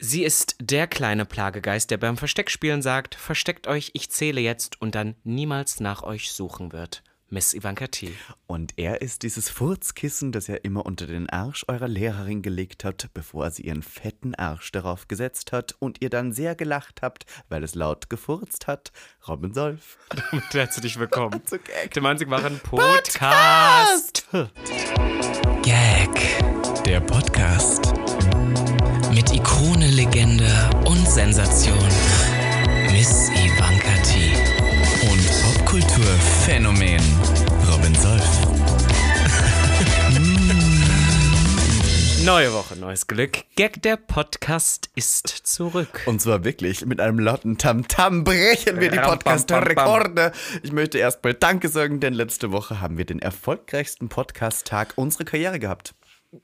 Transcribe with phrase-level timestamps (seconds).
[0.00, 4.94] Sie ist der kleine Plagegeist, der beim Versteckspielen sagt, versteckt euch, ich zähle jetzt und
[4.94, 7.02] dann niemals nach euch suchen wird.
[7.30, 8.14] Miss Ivanka T.
[8.46, 13.12] Und er ist dieses Furzkissen, das ihr immer unter den Arsch eurer Lehrerin gelegt habt,
[13.12, 17.64] bevor sie ihren fetten Arsch darauf gesetzt hat und ihr dann sehr gelacht habt, weil
[17.64, 18.92] es laut gefurzt hat.
[19.26, 19.98] Robin Solf.
[20.30, 21.92] Damit herzlich willkommen Zu Gag.
[21.92, 24.26] dem einzig wahren Podcast.
[25.62, 27.77] Gag, der Podcast.
[29.58, 31.88] Ikone, Legende und Sensation.
[32.92, 34.30] Miss Ivanka T.
[35.02, 37.02] Und Popkulturphänomen.
[37.68, 38.22] Robin Solf.
[42.24, 43.46] Neue Woche, neues Glück.
[43.56, 46.02] Gag, der Podcast ist zurück.
[46.06, 48.98] Und zwar wirklich mit einem lauten Tamtam brechen wir die.
[48.98, 50.30] Podcast-Rekorde.
[50.62, 55.58] Ich möchte erstmal Danke sagen, denn letzte Woche haben wir den erfolgreichsten Podcast-Tag unserer Karriere
[55.58, 55.96] gehabt.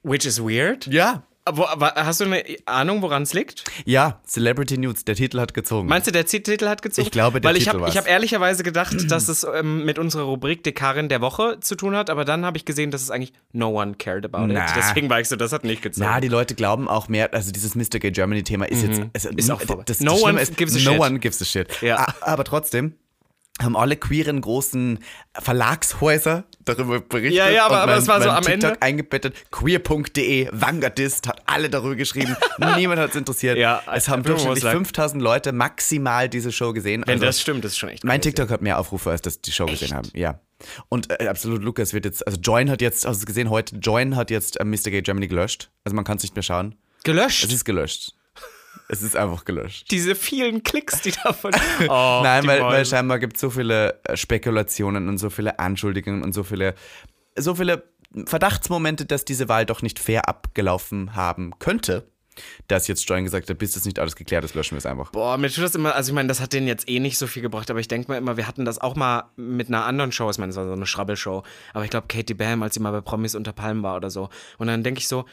[0.03, 0.89] Which is weird.
[0.89, 1.23] Ja.
[1.47, 3.65] Aber, aber hast du eine Ahnung, woran es liegt?
[3.85, 5.89] Ja, Celebrity News, der Titel hat gezogen.
[5.89, 7.05] Meinst du, der Titel hat gezogen?
[7.07, 7.93] Ich glaube, der Weil ich Titel habe war's.
[7.93, 11.95] ich hab ehrlicherweise gedacht, dass es ähm, mit unserer Rubrik Dekarin der Woche zu tun
[11.97, 14.65] hat, aber dann habe ich gesehen, dass es eigentlich no one cared about Na.
[14.65, 14.73] it.
[14.75, 16.07] Deswegen war ich so, das hat nicht gezogen.
[16.09, 17.99] Na, die Leute glauben auch mehr, also dieses Mr.
[17.99, 19.39] Gay Germany Thema ist jetzt also, Mhm.
[19.39, 19.83] Ist auch vorbei.
[19.85, 21.01] das, No das one ist, gives a no shit.
[21.01, 21.69] one gives a shit.
[21.83, 22.07] Ja.
[22.23, 22.95] Aber trotzdem
[23.63, 24.99] haben alle queeren großen
[25.59, 27.35] Verlagshäuser darüber berichtet.
[27.37, 29.35] Ja, ja, aber- und aber mein, es war so mein am TikTok Ende- eingebettet.
[29.53, 32.37] Queer.de, Vanguardist hat alle darüber geschrieben.
[32.77, 33.57] Niemand hat es interessiert.
[33.57, 37.03] Ja, es haben durchschnittlich like- 5000 Leute maximal diese Show gesehen.
[37.07, 38.21] Wenn Also, das stimmt, das ist schon echt mein.
[38.21, 40.09] TikTok hat mehr Aufrufe, als das die Show gesehen haben.
[40.15, 40.41] Ja.
[40.89, 43.77] Und äh, absolut, Lukas wird jetzt, also Join hat jetzt, hast du es gesehen heute,
[43.77, 44.91] Join hat jetzt äh, Mr.
[44.91, 45.71] Gay Germany gelöscht.
[45.85, 46.75] Also man kann es nicht mehr schauen.
[47.05, 47.45] Gelöscht.
[47.45, 48.15] Es ist gelöscht.
[48.89, 49.91] Es ist einfach gelöscht.
[49.91, 51.53] Diese vielen Klicks, die davon.
[51.89, 56.23] Oh, Nein, weil, weil scheinbar gibt es so viele äh, Spekulationen und so viele Anschuldigungen
[56.23, 56.75] und so viele,
[57.37, 57.85] so viele
[58.27, 62.07] Verdachtsmomente, dass diese Wahl doch nicht fair abgelaufen haben könnte,
[62.69, 65.11] dass jetzt Join gesagt hat, bis das nicht alles geklärt ist, löschen wir es einfach.
[65.11, 67.27] Boah, mir tut das immer, also ich meine, das hat denen jetzt eh nicht so
[67.27, 70.13] viel gebracht, aber ich denke mal immer, wir hatten das auch mal mit einer anderen
[70.13, 71.43] Show, ich meine, es war so eine Schrabbelshow,
[71.73, 74.31] aber ich glaube, Katie Bam, als sie mal bei Promis unter Palmen war oder so.
[74.59, 75.25] Und dann denke ich so,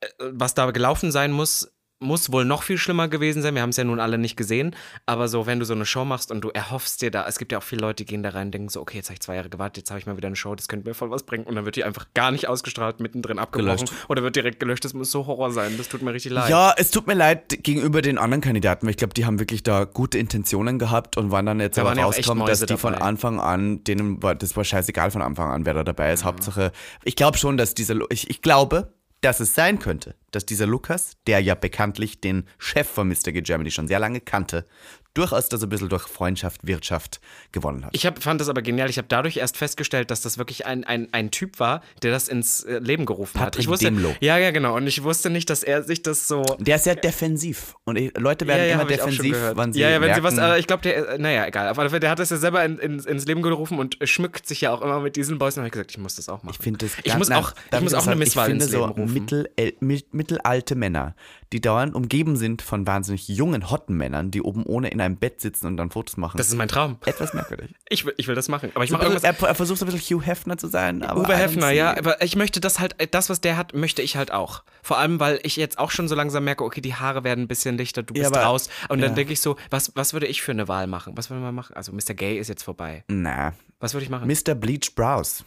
[0.00, 1.72] äh, was da gelaufen sein muss,
[2.04, 3.54] muss wohl noch viel schlimmer gewesen sein.
[3.54, 4.76] Wir haben es ja nun alle nicht gesehen,
[5.06, 7.50] aber so, wenn du so eine Show machst und du erhoffst dir da, es gibt
[7.52, 9.20] ja auch viele Leute, die gehen da rein und denken so, okay, jetzt habe ich
[9.20, 11.24] zwei Jahre gewartet, jetzt habe ich mal wieder eine Show, das könnte mir voll was
[11.24, 11.44] bringen.
[11.44, 13.92] Und dann wird die einfach gar nicht ausgestrahlt, mittendrin abgebrochen Gelöscht.
[14.08, 14.84] oder wird direkt gelöscht.
[14.84, 16.50] Das muss so Horror sein, das tut mir richtig leid.
[16.50, 19.62] Ja, es tut mir leid gegenüber den anderen Kandidaten, weil ich glaube, die haben wirklich
[19.62, 23.04] da gute Intentionen gehabt und waren dann jetzt Da aber rausgekommen, dass die von dabei.
[23.06, 26.24] Anfang an, denen war, das war scheißegal von Anfang an, wer da dabei ist.
[26.24, 26.72] Hauptsache,
[27.04, 30.66] ich glaube schon, dass dieser, Lu- ich, ich glaube, dass es sein könnte, dass dieser
[30.66, 33.32] Lukas, der ja bekanntlich den Chef von Mr.
[33.32, 34.66] Gay Germany schon sehr lange kannte,
[35.14, 37.20] durchaus das ein bisschen durch Freundschaft, Wirtschaft
[37.52, 37.94] gewonnen hat.
[37.94, 38.90] Ich hab, fand das aber genial.
[38.90, 42.26] Ich habe dadurch erst festgestellt, dass das wirklich ein, ein, ein Typ war, der das
[42.26, 43.52] ins äh, Leben gerufen hat.
[43.52, 44.12] Patrick Ich wusste, Demlo.
[44.20, 44.74] Ja, ja, genau.
[44.74, 46.42] Und ich wusste nicht, dass er sich das so.
[46.58, 49.80] der ist sehr defensiv und ich, Leute werden immer ich auch schon defensiv, wann sie
[49.82, 50.58] Ja, ja, wenn merken, sie was.
[50.58, 51.10] Ich glaube, der.
[51.10, 51.68] äh, Naja, egal.
[51.68, 54.48] Auf alle Fälle, der hat das ja selber in, in, ins Leben gerufen und schmückt
[54.48, 55.54] sich ja auch immer mit diesen Boys.
[55.56, 56.56] Und habe ich gesagt, ich muss das auch machen.
[56.58, 58.16] Ich finde das Ich muss auch, ich muss auch eine?
[58.16, 59.14] Misswahl Ich finde ins so Leben rufen.
[59.14, 61.14] mittel, äh, mi- mittelalte Männer,
[61.52, 65.40] die dauernd umgeben sind von wahnsinnig jungen, hotten Männern, die oben ohne in einem Bett
[65.40, 66.36] sitzen und dann Fotos machen.
[66.38, 66.96] Das ist mein Traum.
[67.04, 67.74] etwas merkwürdig.
[67.90, 68.70] Ich will, ich will das machen.
[68.74, 69.22] Aber ich So, mache irgendwas.
[69.24, 71.02] er, er versucht so ein bisschen Hugh Hefner zu sein.
[71.04, 74.16] Aber Uwe Hefner, ja, aber ich möchte das halt, das, was der hat, möchte ich
[74.16, 74.64] halt auch.
[74.82, 77.48] Vor allem, weil ich jetzt auch schon so langsam merke, okay, die Haare werden ein
[77.48, 78.68] bisschen lichter, du Ja, bist aber- raus.
[78.88, 79.14] Und dann ja.
[79.14, 81.12] denke ich so, was, was würde ich für eine Wahl machen?
[81.16, 81.76] Was würde man machen?
[81.76, 82.14] Also, Mr.
[82.14, 83.04] Gay ist jetzt vorbei.
[83.08, 84.26] Na, Was würde ich machen?
[84.26, 84.54] Mr.
[84.54, 85.44] Bleach Brows.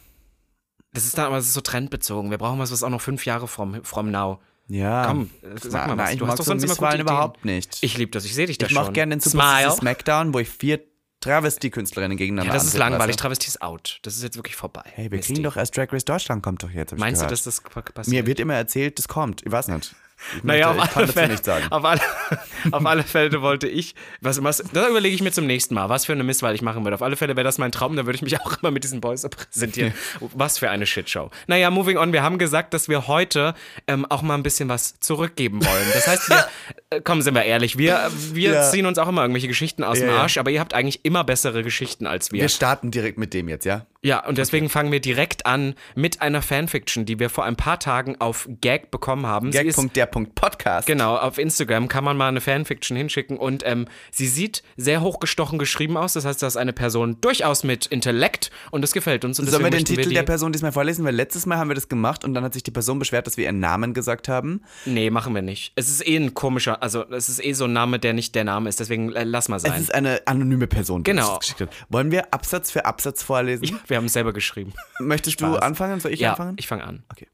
[0.94, 2.30] Das ist dann aber das ist so trendbezogen.
[2.30, 4.40] Wir brauchen was, was auch noch fünf Jahre from, from now.
[4.68, 5.06] Ja.
[5.06, 6.12] Komm, äh, sag mal na, was.
[6.12, 7.78] ich Du hast doch so sonst immer gute überhaupt nicht.
[7.80, 8.82] Ich liebe das, ich sehe dich da ich schon.
[8.82, 10.80] mache gerne den Super Smackdown, wo ich vier
[11.20, 13.08] Travestie-Künstlerinnen gegeneinander Ja, das ist langweilig.
[13.08, 13.18] lasse.
[13.18, 13.98] Travestie ist out.
[14.02, 14.82] Das ist jetzt wirklich vorbei.
[14.94, 15.32] Hey, wir Misty.
[15.34, 16.92] kriegen doch erst Drag Race Deutschland, kommt doch jetzt.
[16.92, 17.32] ich Meinst du, gehört.
[17.32, 18.06] dass das passiert?
[18.08, 19.44] Mir wird immer erzählt, das kommt.
[19.44, 19.94] Ich weiß nicht.
[20.36, 21.66] Ich, Naja, möchte, auf alle, Fälle, nichts sagen.
[21.70, 22.00] auf, alle,
[22.72, 26.06] auf alle Fälle wollte ich, was, was, das überlege ich mir zum nächsten Mal, was
[26.06, 26.96] für eine Misswahl ich machen würde.
[26.96, 29.00] Auf alle Fälle wäre das mein Traum, dann würde ich mich auch immer mit diesen
[29.00, 29.94] Boys präsentieren.
[30.34, 31.30] Was für eine Shitshow.
[31.46, 33.54] Naja, moving on, wir haben gesagt, dass wir heute
[33.86, 35.86] ähm, auch mal ein bisschen was zurückgeben wollen.
[35.94, 36.48] Das heißt, wir,
[36.90, 38.62] äh, komm, sind wir ehrlich, wir, wir Ja.
[38.70, 40.20] ziehen uns auch immer irgendwelche Geschichten aus dem Ja, ja.
[40.22, 42.40] Arsch, aber ihr habt eigentlich immer bessere Geschichten als wir.
[42.42, 43.86] Wir starten direkt mit dem jetzt, ja?
[44.02, 47.80] Ja, und deswegen fangen wir direkt an mit einer Fanfiction, die wir vor ein paar
[47.80, 49.50] Tagen auf Gag bekommen haben.
[49.52, 49.76] Sie ist-
[50.12, 50.86] Gag.der.podcast.
[50.86, 55.58] Genau, auf Instagram kann man mal eine Fanfiction hinschicken und ähm, sie sieht sehr hochgestochen
[55.58, 56.12] geschrieben aus.
[56.14, 59.38] Das heißt, das ist eine Person durchaus mit Intellekt und das gefällt uns.
[59.38, 61.04] Und Sollen wir den Titel die, der Person diesmal vorlesen?
[61.04, 63.36] Weil letztes Mal haben wir das gemacht und dann hat sich die Person beschwert, dass
[63.36, 64.62] wir ihren Namen gesagt haben.
[64.84, 65.72] Nee, machen wir nicht.
[65.76, 68.44] Es ist eh ein komischer, also es ist eh so ein Name, der nicht der
[68.44, 68.80] Name ist.
[68.80, 69.80] Deswegen äh, lass mal Es sein.
[69.80, 71.38] ist eine anonyme Person, die Genau.
[71.38, 71.70] geschickt hat.
[71.88, 73.78] Wollen wir Absatz für Absatz vorlesen?
[73.86, 74.72] Wir haben es selber geschrieben.
[74.98, 75.62] Möchtest du Spaß.
[75.62, 76.00] anfangen?
[76.00, 76.56] Soll ich ja, anfangen?
[76.58, 77.02] ich fange an.
[77.10, 77.26] Okay.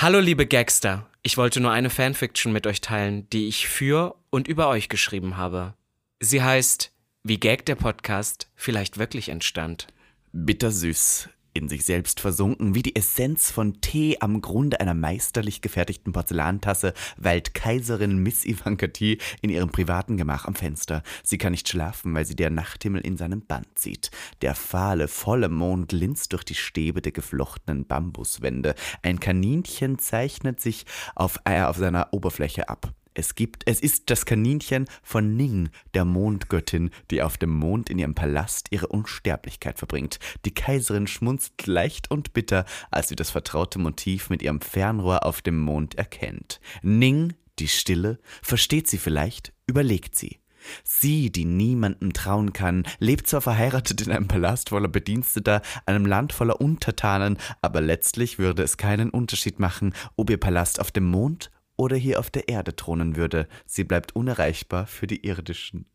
[0.00, 4.46] Hallo liebe Gagster, ich wollte nur eine Fanfiction mit euch teilen, die ich für und
[4.46, 5.74] über euch geschrieben habe.
[6.20, 6.92] Sie heißt
[7.24, 9.88] Wie Gag der Podcast vielleicht wirklich entstand.
[10.30, 11.28] Bittersüß,
[11.58, 16.94] in sich selbst versunken, wie die Essenz von Tee am Grunde einer meisterlich gefertigten Porzellantasse,
[17.16, 19.18] weilt Kaiserin Miss Ivanka T.
[19.42, 21.02] in ihrem privaten Gemach am Fenster.
[21.22, 24.10] Sie kann nicht schlafen, weil sie der Nachthimmel in seinem Band sieht.
[24.40, 28.74] Der fahle, volle Mond linst durch die Stäbe der geflochtenen Bambuswände.
[29.02, 32.94] Ein Kaninchen zeichnet sich auf, äh, auf seiner Oberfläche ab.
[33.18, 37.98] Es gibt, es ist das Kaninchen von Ning, der Mondgöttin, die auf dem Mond in
[37.98, 40.20] ihrem Palast ihre Unsterblichkeit verbringt.
[40.44, 45.42] Die Kaiserin schmunzelt leicht und bitter, als sie das vertraute Motiv mit ihrem Fernrohr auf
[45.42, 46.60] dem Mond erkennt.
[46.82, 50.38] Ning, die Stille, versteht sie vielleicht, überlegt sie.
[50.84, 56.32] Sie, die niemandem trauen kann, lebt zwar verheiratet in einem Palast voller Bediensteter, einem Land
[56.32, 61.50] voller Untertanen, aber letztlich würde es keinen Unterschied machen, ob ihr Palast auf dem Mond
[61.78, 63.48] oder hier auf der Erde thronen würde.
[63.64, 65.86] Sie bleibt unerreichbar für die irdischen.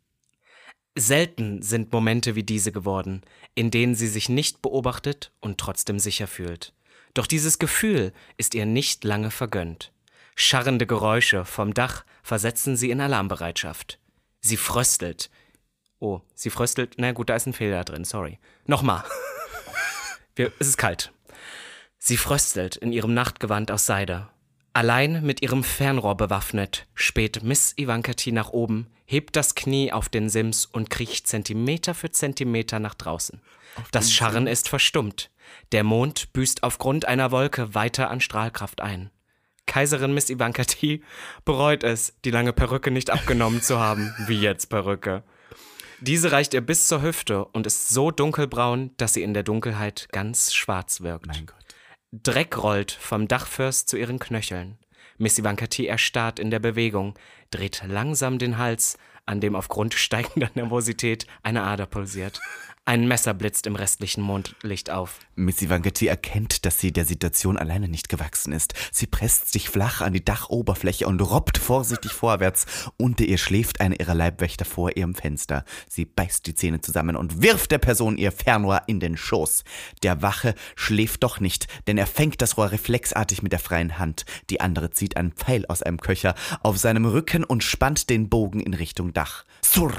[0.98, 3.22] Selten sind Momente wie diese geworden,
[3.54, 6.74] in denen sie sich nicht beobachtet und trotzdem sicher fühlt.
[7.14, 9.92] Doch dieses Gefühl ist ihr nicht lange vergönnt.
[10.36, 14.00] Scharrende Geräusche vom Dach versetzen sie in Alarmbereitschaft.
[14.42, 15.30] Sie fröstelt.
[16.00, 16.96] Oh, sie fröstelt.
[16.98, 18.40] Na gut, da ist ein Fehler drin, sorry.
[18.66, 19.04] Nochmal.
[20.36, 21.12] Wir, es ist kalt.
[21.98, 24.30] Sie fröstelt in ihrem Nachtgewand aus Seide.
[24.74, 30.10] Allein mit ihrem Fernrohr bewaffnet, späht Miss Ivanka T nach oben, hebt das Knie auf
[30.10, 33.40] den Sims und kriecht Zentimeter für Zentimeter nach draußen.
[33.92, 35.30] Das Scharren ist verstummt.
[35.72, 39.12] Der Mond büßt aufgrund einer Wolke weiter an Strahlkraft ein.
[39.68, 41.02] Kaiserin Miss Ivanka T.
[41.46, 45.24] bereut es, die lange Perücke nicht abgenommen zu haben, wie jetzt Perücke.
[46.02, 50.08] Diese reicht ihr bis zur Hüfte und ist so dunkelbraun, dass sie in der Dunkelheit
[50.12, 51.28] ganz schwarz wirkt.
[51.28, 51.63] Mein Gott.
[52.22, 54.78] Dreck rollt vom Dachfirst zu ihren Knöcheln.
[55.18, 55.88] Miss Ivanka T.
[55.88, 57.16] erstarrt in der Bewegung,
[57.50, 62.40] dreht langsam den Hals, an dem aufgrund steigender Nervosität eine Ader pulsiert.
[62.86, 65.20] Ein Messer blitzt im restlichen Mondlicht auf.
[65.36, 66.08] Miss Ivanka T.
[66.08, 68.74] erkennt, dass sie der Situation alleine nicht gewachsen ist.
[68.92, 72.66] Sie presst sich flach an die Dachoberfläche und robbt vorsichtig vorwärts.
[72.98, 75.64] Unter ihr schläft einer ihrer Leibwächter vor ihrem Fenster.
[75.88, 79.64] Sie beißt die Zähne zusammen und wirft der Person ihr Fernrohr in den Schoß.
[80.04, 84.26] Der Wache schläft doch nicht, denn er fängt das Rohr reflexartig mit der freien Hand.
[84.50, 88.60] Die andere zieht einen Pfeil aus einem Köcher auf seinem Rücken und spannt den Bogen
[88.60, 89.46] in Richtung Dach.
[89.62, 89.94] Surr!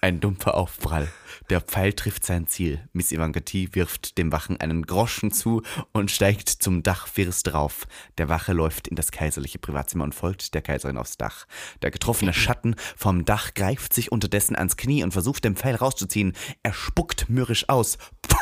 [0.00, 1.08] Ein dumpfer Aufprall.
[1.48, 2.88] Der Pfeil trifft sein Ziel.
[2.92, 3.68] Miss Ivanka T.
[3.72, 5.62] wirft dem Wachen einen Groschen zu
[5.92, 7.86] und steigt zum Dachfirst rauf.
[8.18, 11.46] Der Wache läuft in das kaiserliche Privatzimmer und folgt der Kaiserin aufs Dach.
[11.82, 16.34] Der getroffene Schatten vom Dach greift sich unterdessen ans Knie und versucht, den Pfeil rauszuziehen.
[16.62, 17.98] Er spuckt mürrisch aus.
[18.22, 18.36] Puh!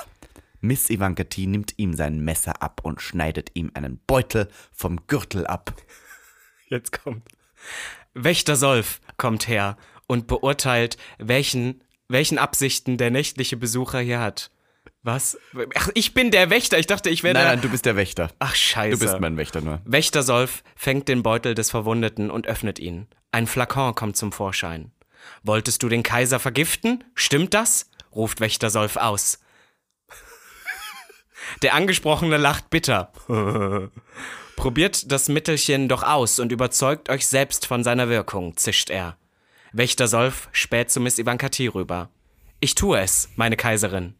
[0.60, 1.46] Miss Ivanka T.
[1.46, 5.74] nimmt ihm sein Messer ab und schneidet ihm einen Beutel vom Gürtel ab.
[6.66, 7.26] Jetzt kommt.
[8.14, 9.76] Wächter Solf kommt her
[10.08, 14.50] und beurteilt, welchen, welchen Absichten der nächtliche Besucher hier hat.
[15.02, 15.38] Was?
[15.76, 16.78] Ach, ich bin der Wächter.
[16.78, 17.52] Ich dachte, ich wäre Nein, der.
[17.52, 18.30] nein, du bist der Wächter.
[18.40, 18.98] Ach, scheiße.
[18.98, 19.80] Du bist mein Wächter nur.
[19.84, 23.06] Wächter Solf fängt den Beutel des Verwundeten und öffnet ihn.
[23.30, 24.90] Ein Flakon kommt zum Vorschein.
[25.44, 27.04] Wolltest du den Kaiser vergiften?
[27.14, 27.90] Stimmt das?
[28.14, 29.38] ruft Wächter Solf aus.
[31.62, 33.12] Der Angesprochene lacht bitter.
[34.56, 39.16] Probiert das Mittelchen doch aus und überzeugt euch selbst von seiner Wirkung, zischt er.
[39.72, 41.68] Wächter Solf späht zu Miss Ivanka T.
[41.68, 42.10] rüber.
[42.60, 44.14] Ich tue es, meine Kaiserin.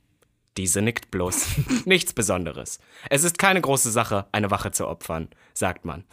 [0.56, 1.46] Diese nickt bloß.
[1.84, 2.80] Nichts Besonderes.
[3.10, 6.04] Es ist keine große Sache, eine Wache zu opfern, sagt man.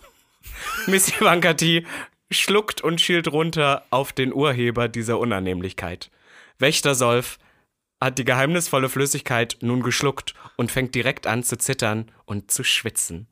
[0.87, 1.85] Miss Ivanka T.
[2.31, 6.11] schluckt und schielt runter auf den Urheber dieser Unannehmlichkeit.
[6.59, 7.37] Wächter Solf
[7.99, 13.27] hat die geheimnisvolle Flüssigkeit nun geschluckt und fängt direkt an zu zittern und zu schwitzen.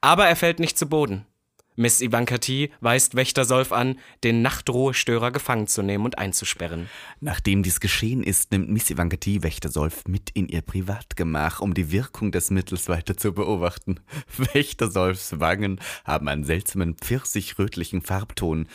[0.00, 1.26] Aber er fällt nicht zu Boden.
[1.76, 2.70] Miss Ivanka T.
[2.80, 6.88] weist Wächter Solf an, den Nachtruhestörer gefangen zu nehmen und einzusperren.
[7.20, 9.42] Nachdem dies geschehen ist, nimmt Miss Ivanka T.
[9.42, 14.00] Wächter Solf mit in ihr Privatgemach, um die Wirkung des Mittels weiter zu beobachten.
[14.54, 18.68] Wächter Solfs Wangen haben einen seltsamen pfirsichrötlichen Farbton.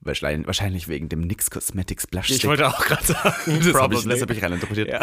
[0.00, 2.38] Wahrscheinlich, wahrscheinlich wegen dem NYX Cosmetics Blushstick.
[2.38, 4.88] Ich wollte auch gerade sagen, das habe ich, das hab ich reininterpretiert.
[4.88, 5.00] Ja.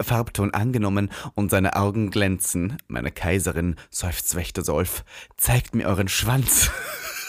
[0.00, 2.76] Farbton angenommen und seine Augen glänzen.
[2.88, 5.04] Meine Kaiserin, seufzt Wächter Solf,
[5.36, 6.70] zeigt mir euren Schwanz.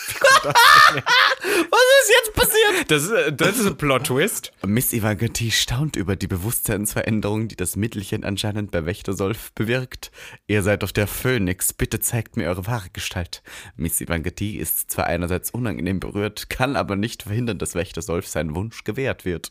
[0.93, 2.91] Was ist jetzt passiert?
[2.91, 4.51] Das, ist- das ist ein Plot-Twist.
[4.65, 5.51] Miss Ivanka T.
[5.51, 10.11] staunt über die Bewusstseinsveränderung, die das Mittelchen anscheinend bei Wächter Solf bewirkt.
[10.47, 13.41] Ihr seid auf der Phönix, bitte zeigt mir eure wahre Gestalt.
[13.75, 14.51] Miss Ivanka T.
[14.57, 19.25] ist zwar einerseits unangenehm berührt, kann aber nicht verhindern, dass Wächter Solf seinen Wunsch gewährt
[19.25, 19.49] wird.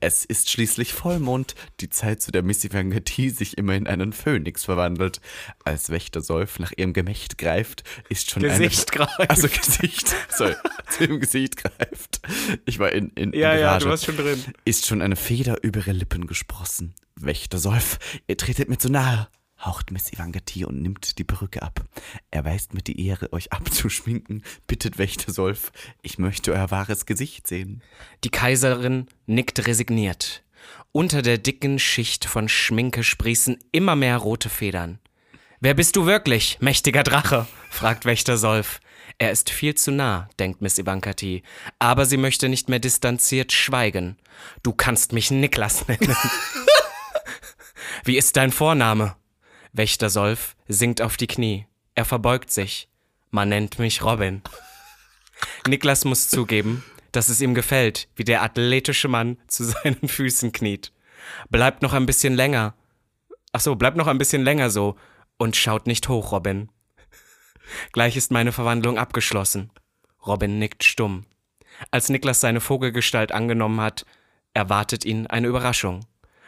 [0.00, 3.30] Es ist schließlich Vollmond, die Zeit, zu der Miss Ivanka T.
[3.30, 5.20] sich immer in einen Phönix verwandelt.
[5.64, 9.06] Als Wächter Solf nach ihrem Gemächt greift, ist schon Gesicht eine...
[9.06, 9.30] greift.
[9.30, 9.93] Also Gesicht,
[10.30, 10.54] sorry,
[10.90, 12.20] zu ihrem Gesicht greift.
[12.66, 14.42] Ich war in, in, Ja, in ja, du warst schon drin.
[14.64, 16.94] ist schon eine Feder über ihre Lippen gesprossen.
[17.16, 19.28] Wächter Solf, ihr tretet mir zu nahe,
[19.60, 20.64] haucht Miss Ivanka T.
[20.64, 21.84] und nimmt die Perücke ab.
[22.30, 25.72] Er weist mir die Ehre, euch abzuschminken, bittet Wächter Solf,
[26.02, 27.82] ich möchte euer wahres Gesicht sehen.
[28.24, 30.42] Die Kaiserin nickt resigniert.
[30.92, 34.98] Unter der dicken Schicht von Schminke sprießen immer mehr rote Federn.
[35.60, 37.46] Wer bist du wirklich, mächtiger Drache?
[37.70, 38.80] fragt Wächter Solf.
[39.18, 41.42] Er ist viel zu nah, denkt Miss Ivanka T.
[41.78, 44.18] Aber sie möchte nicht mehr distanziert schweigen.
[44.62, 46.16] Du kannst mich Niklas nennen.
[48.04, 49.16] Wie ist dein Vorname?
[49.72, 51.66] Wächter Solf sinkt auf die Knie.
[51.94, 52.88] Er verbeugt sich.
[53.30, 54.42] Man nennt mich Robin.
[55.66, 60.92] Niklas muss zugeben, dass es ihm gefällt, wie der athletische Mann zu seinen Füßen kniet.
[61.50, 62.74] Bleibt noch ein bisschen länger.
[63.52, 64.96] Ach so, bleibt noch ein bisschen länger so
[65.38, 66.68] und schaut nicht hoch, Robin.
[67.92, 69.70] Gleich ist meine Verwandlung abgeschlossen.
[70.26, 71.26] Robin nickt stumm.
[71.90, 74.06] Als Niklas seine Vogelgestalt angenommen hat,
[74.54, 76.06] erwartet ihn eine Überraschung.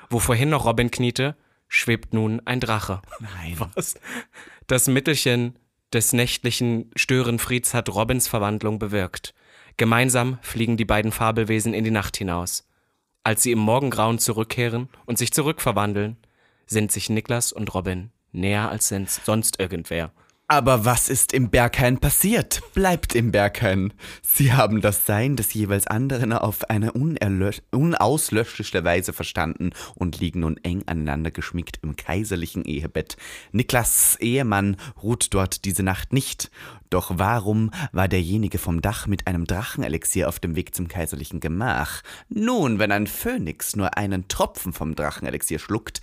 [0.09, 1.37] Wo vorhin noch Robin kniete,
[1.69, 3.03] schwebt nun ein Drache.
[3.19, 3.57] Nein.
[3.75, 3.99] Was?
[4.67, 5.59] Das Mittelchen
[5.93, 9.35] des nächtlichen Störenfrieds hat Robins Verwandlung bewirkt.
[9.77, 12.69] Gemeinsam fliegen die beiden Fabelwesen in die Nacht hinaus.
[13.25, 16.17] Als sie im Morgengrauen zurückkehren und sich zurückverwandeln,
[16.67, 18.89] sind sich Niklas und Robin näher als
[19.25, 20.13] sonst irgendwer.
[20.49, 22.61] Aber was ist im Berghain passiert?
[22.73, 23.93] Bleibt im Berghain.
[24.23, 30.57] Sie haben das Sein des jeweils anderen auf eine unauslöschliche Weise verstanden und liegen nun
[30.59, 33.17] eng aneinander geschmiegt im kaiserlichen Ehebett.
[33.51, 36.53] Niklas Ehemann ruht dort diese Nacht nicht.
[36.91, 42.03] Doch warum war derjenige vom Dach mit einem Drachenelixier auf dem Weg zum kaiserlichen Gemach?
[42.29, 46.01] Nun, wenn ein Phönix nur einen Tropfen vom Drachenelixier schluckt,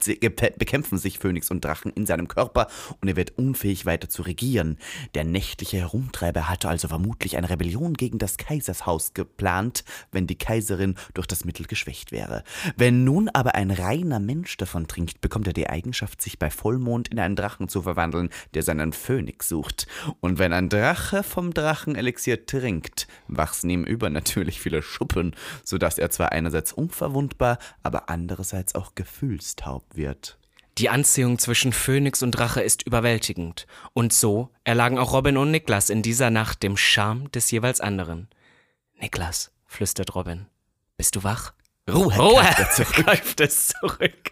[0.00, 2.68] sie, bekämpfen sich Phönix und Drachen in seinem Körper
[3.00, 4.78] und er wird unfähig weiter zu regieren.
[5.14, 10.96] Der nächtliche Herumtreiber hatte also vermutlich eine Rebellion gegen das Kaisershaus geplant, wenn die Kaiserin
[11.14, 12.44] durch das Mittel geschwächt wäre.
[12.76, 17.08] Wenn nun aber ein reiner Mensch davon trinkt, bekommt er die Eigenschaft, sich bei Vollmond
[17.08, 19.86] in einen Drachen zu verwandeln, der seinen Phönix sucht.
[20.20, 26.32] Und wenn ein Drache vom Drachenelixier trinkt, wachsen ihm übernatürlich viele Schuppen, sodass er zwar
[26.32, 30.38] einerseits unverwundbar, aber andererseits auch gefühlstaub wird.
[30.78, 33.66] Die Anziehung zwischen Phönix und Drache ist überwältigend.
[33.92, 38.28] Und so erlagen auch Robin und Niklas in dieser Nacht dem Charme des jeweils anderen.
[38.98, 40.46] Niklas, flüstert Robin,
[40.96, 41.52] bist du wach?
[41.90, 42.42] Ruhe, Ruhe!
[42.92, 44.30] greift es zurück.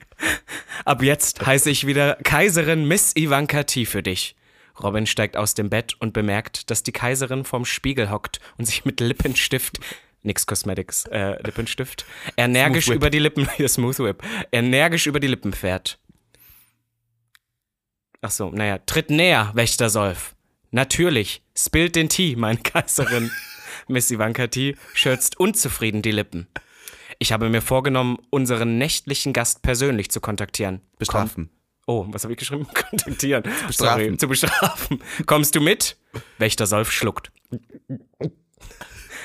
[0.84, 4.36] Ab jetzt heiße ich wieder Kaiserin Miss Ivanka T für dich.
[4.82, 8.84] Robin steigt aus dem Bett und bemerkt, dass die Kaiserin vorm Spiegel hockt und sich
[8.84, 9.80] mit Lippenstift,
[10.22, 12.04] nix Cosmetics, äh, Lippenstift,
[12.36, 14.22] energisch über die Lippen, Smooth Whip,
[14.52, 15.98] energisch über die Lippen fährt.
[18.22, 20.34] Ach so, naja, tritt näher, Wächter Solf.
[20.70, 23.30] Natürlich, spillt den Tee, meine Kaiserin.
[23.88, 24.76] Miss Ivanka T.
[24.94, 26.46] schürzt unzufrieden die Lippen.
[27.18, 30.80] Ich habe mir vorgenommen, unseren nächtlichen Gast persönlich zu kontaktieren.
[30.98, 31.50] Bestrafen.
[31.90, 32.68] Oh, was habe ich geschrieben?
[32.90, 33.42] Kontaktieren.
[33.42, 34.04] bestrafen.
[34.04, 35.02] Sorry, zu bestrafen.
[35.26, 35.96] Kommst du mit?
[36.38, 37.32] Wächter Solf schluckt.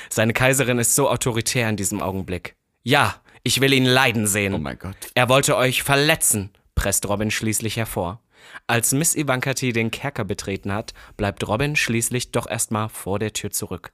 [0.10, 2.56] Seine Kaiserin ist so autoritär in diesem Augenblick.
[2.82, 4.56] Ja, ich will ihn leiden sehen.
[4.56, 4.96] Oh mein Gott.
[5.14, 8.24] Er wollte euch verletzen, presst Robin schließlich hervor.
[8.66, 9.72] Als Miss Ivanka T.
[9.72, 13.92] den Kerker betreten hat, bleibt Robin schließlich doch erstmal vor der Tür zurück.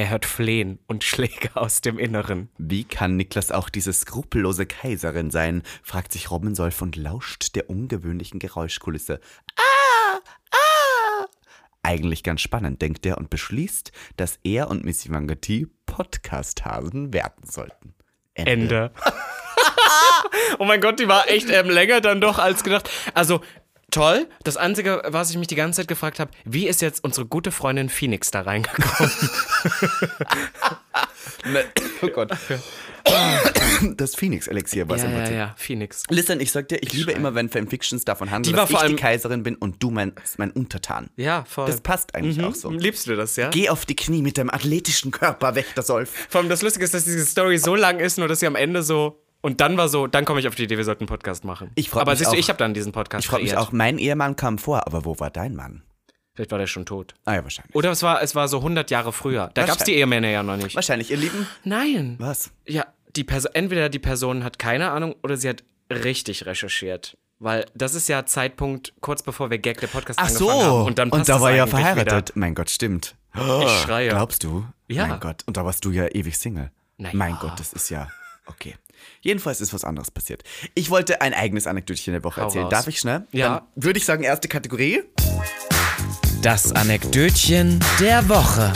[0.00, 2.48] Er hört Flehen und Schläge aus dem Inneren.
[2.56, 5.62] Wie kann Niklas auch diese skrupellose Kaiserin sein?
[5.82, 9.20] fragt sich Robin Solf und lauscht der ungewöhnlichen Geräuschkulisse.
[9.56, 10.18] Ah!
[10.52, 11.26] Ah!
[11.82, 17.94] Eigentlich ganz spannend, denkt er und beschließt, dass er und Miss Ivangati Podcast-Hasen werden sollten.
[18.32, 18.92] Ende.
[20.58, 22.88] oh mein Gott, die war echt ähm, länger dann doch als gedacht.
[23.12, 23.42] Also
[23.90, 24.28] toll.
[24.44, 27.50] Das Einzige, was ich mich die ganze Zeit gefragt habe, wie ist jetzt unsere gute
[27.52, 29.10] Freundin Phoenix da reingekommen?
[32.02, 32.30] Oh Gott.
[33.96, 35.36] Das Phoenix-Elixier war es ja, im ja, Prinzip.
[35.36, 36.02] ja, Phoenix.
[36.10, 38.86] Listen, ich sag dir, ich liebe immer, wenn Fanfictions davon handeln, dass vor ich die
[38.92, 41.08] allem- Kaiserin bin und du mein, mein Untertan.
[41.16, 41.66] Ja, voll.
[41.66, 42.44] Das passt eigentlich Mhm.
[42.44, 42.70] auch so.
[42.70, 43.48] Liebst du das, ja?
[43.50, 46.10] Geh auf die Knie mit deinem athletischen Körper, Wächter Solf.
[46.28, 48.56] Vor allem das Lustige ist, dass diese Story so lang ist, nur dass sie am
[48.56, 49.22] Ende so.
[49.42, 51.70] Und dann war so, dann komme ich auf die Idee, wir sollten einen Podcast machen.
[51.74, 52.38] Ich Aber siehst du, auch.
[52.38, 55.18] ich habe dann diesen Podcast Ich frage mich auch, mein Ehemann kam vor, aber wo
[55.18, 55.82] war dein Mann?
[56.34, 57.14] Vielleicht war der schon tot.
[57.24, 57.74] Ah ja, wahrscheinlich.
[57.74, 59.50] Oder es war, es war so 100 Jahre früher.
[59.54, 60.74] Da gab es die Ehemänner ja noch nicht.
[60.74, 61.46] Wahrscheinlich, ihr Lieben.
[61.64, 62.16] Nein.
[62.18, 62.50] Was?
[62.66, 67.16] Ja, die Person, entweder die Person hat keine Ahnung oder sie hat richtig recherchiert.
[67.40, 70.62] Weil das ist ja Zeitpunkt kurz bevor wir Gag der Podcast Ach angefangen so.
[70.62, 70.86] haben.
[70.86, 72.32] Und dann passt da es war ja verheiratet.
[72.36, 73.16] Mein Gott, stimmt.
[73.34, 74.10] Ich schreie.
[74.10, 74.66] Glaubst du?
[74.88, 75.06] Ja.
[75.06, 75.42] Mein Gott.
[75.46, 76.70] Und da warst du ja ewig Single.
[76.98, 77.36] Na mein.
[77.40, 78.08] Gott, das ist ja.
[78.46, 78.76] Okay.
[79.20, 80.42] Jedenfalls ist was anderes passiert.
[80.74, 82.64] Ich wollte ein eigenes Anekdötchen der Woche Hau erzählen.
[82.64, 82.70] raus.
[82.72, 83.26] Darf ich schnell?
[83.32, 83.66] Ja.
[83.74, 85.02] Dann würde ich sagen, erste Kategorie.
[86.42, 88.72] Das Anekdötchen der Woche.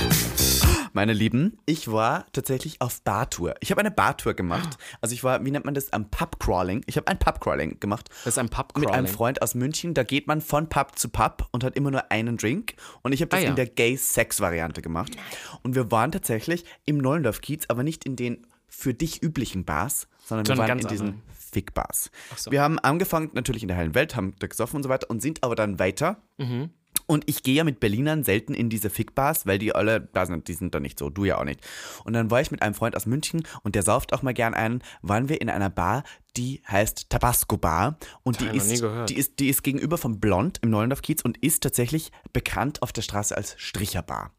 [0.93, 3.55] Meine Lieben, ich war tatsächlich auf Bartour.
[3.61, 4.79] Ich habe eine Bartour gemacht.
[5.01, 6.83] Also ich war, wie nennt man das, am Pubcrawling.
[6.87, 8.11] Ich habe ein Pubcrawling gemacht.
[8.25, 9.07] Das ist ein Mit einem Pubcrawling.
[9.09, 9.95] Freund aus München.
[9.95, 12.75] Da geht man von Pub zu Pub und hat immer nur einen Drink.
[13.03, 13.51] Und ich habe das Ah, ja.
[13.51, 15.17] in der Gay-Sex-Variante gemacht.
[15.63, 20.47] Und wir waren tatsächlich im Neulendorf-Kiez, aber nicht in den für dich üblichen Bars, sondern
[20.47, 21.23] wir waren in diesen anderen.
[21.53, 22.11] Fick-Bars.
[22.37, 22.51] so.
[22.51, 25.23] Wir haben angefangen natürlich in der heilen Welt, haben da gesoffen und so weiter und
[25.23, 26.23] sind aber dann weiter.
[26.37, 26.71] Mhm.
[27.07, 30.49] Und ich gehe ja mit Berlinern selten in diese Fick-Bars, weil die alle, da sind,
[30.49, 31.61] die sind da nicht so, du ja auch nicht.
[32.05, 34.55] Und dann war ich mit einem Freund aus München und der sauft auch mal gern
[34.55, 36.05] einen, waren wir in einer Bar,
[36.37, 37.97] die heißt Tabasco Bar.
[38.23, 42.11] Und die ist, die, ist, die ist gegenüber vom Blond im Neulendorf-Kiez und ist tatsächlich
[42.33, 44.33] bekannt auf der Straße als Stricherbar.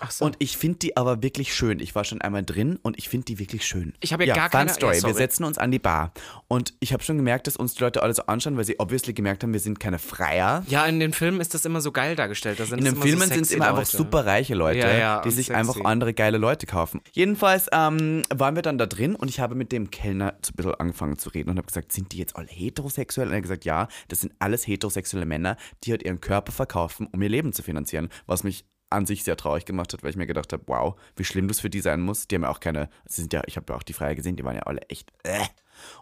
[0.00, 0.24] Ach so.
[0.24, 1.80] Und ich finde die aber wirklich schön.
[1.80, 3.92] Ich war schon einmal drin und ich finde die wirklich schön.
[4.00, 4.96] Ich habe ja gar keine- Story.
[4.96, 6.12] ja, wir setzen uns an die Bar.
[6.48, 9.12] Und ich habe schon gemerkt, dass uns die Leute alle so anschauen, weil sie obviously
[9.12, 10.64] gemerkt haben, wir sind keine Freier.
[10.68, 12.58] ja, in den Filmen ist das immer so geil dargestellt.
[12.60, 15.46] Da In den Filmen so sind es immer einfach super reiche Leute, Ja, die sich
[15.48, 15.58] sexy.
[15.60, 17.00] einfach andere geile Leute kaufen.
[17.12, 20.56] Jedenfalls ähm, waren wir dann da drin und ich habe mit dem Kellner so ein
[20.56, 23.28] bisschen angefangen zu reden und habe gesagt, sind die jetzt alle heterosexuell?
[23.28, 27.08] Und er hat gesagt, ja, das sind alles heterosexuelle Männer, die halt ihren Körper verkaufen,
[27.12, 28.08] um ihr Leben zu finanzieren.
[28.26, 31.24] Was mich an sich sehr traurig gemacht hat, weil ich mir gedacht habe, wow, wie
[31.24, 32.26] schlimm das für die sein muss.
[32.26, 34.36] Die haben ja auch keine, sie sind ja, ich habe ja auch die Freier gesehen,
[34.36, 35.44] die waren ja alle echt, äh.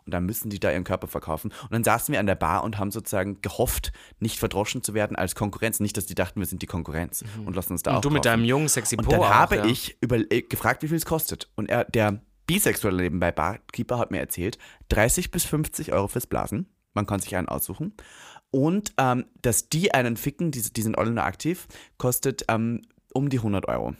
[0.04, 1.52] Und dann müssen die da ihren Körper verkaufen.
[1.62, 5.16] Und dann saßen wir an der Bar und haben sozusagen gehofft, nicht verdroschen zu werden
[5.16, 5.78] als Konkurrenz.
[5.78, 8.10] Nicht, dass die dachten, wir sind die Konkurrenz und lassen uns da auch Und du
[8.10, 8.38] mit kaufen.
[8.38, 9.64] deinem jungen, sexy Und Po dann auch, habe ja.
[9.66, 11.48] ich über, äh, gefragt, wie viel es kostet.
[11.54, 16.66] Und er, der bisexuelle nebenbei Barkeeper hat mir erzählt, 30 bis 50 Euro fürs Blasen.
[16.94, 17.94] Man kann sich einen aussuchen.
[18.50, 23.28] Und ähm, dass die einen ficken, die, die sind alle nur aktiv, kostet ähm, um
[23.28, 23.94] die 100 Euro.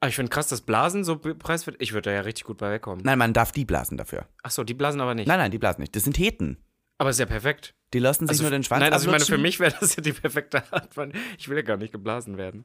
[0.00, 1.76] Aber ich finde krass, dass Blasen so preiswert.
[1.78, 3.04] Ich würde da ja richtig gut bei wegkommen.
[3.04, 4.26] Nein, man darf die blasen dafür.
[4.42, 5.28] Achso, die blasen aber nicht.
[5.28, 5.94] Nein, nein, die blasen nicht.
[5.94, 6.56] Das sind Heten.
[7.02, 7.74] Aber ist ja perfekt.
[7.94, 9.96] Die lassen sich Also, nur den Schwanz nein, also ich meine, für mich wäre das
[9.96, 11.12] ja die perfekte Art von.
[11.36, 12.64] Ich will ja gar nicht geblasen werden.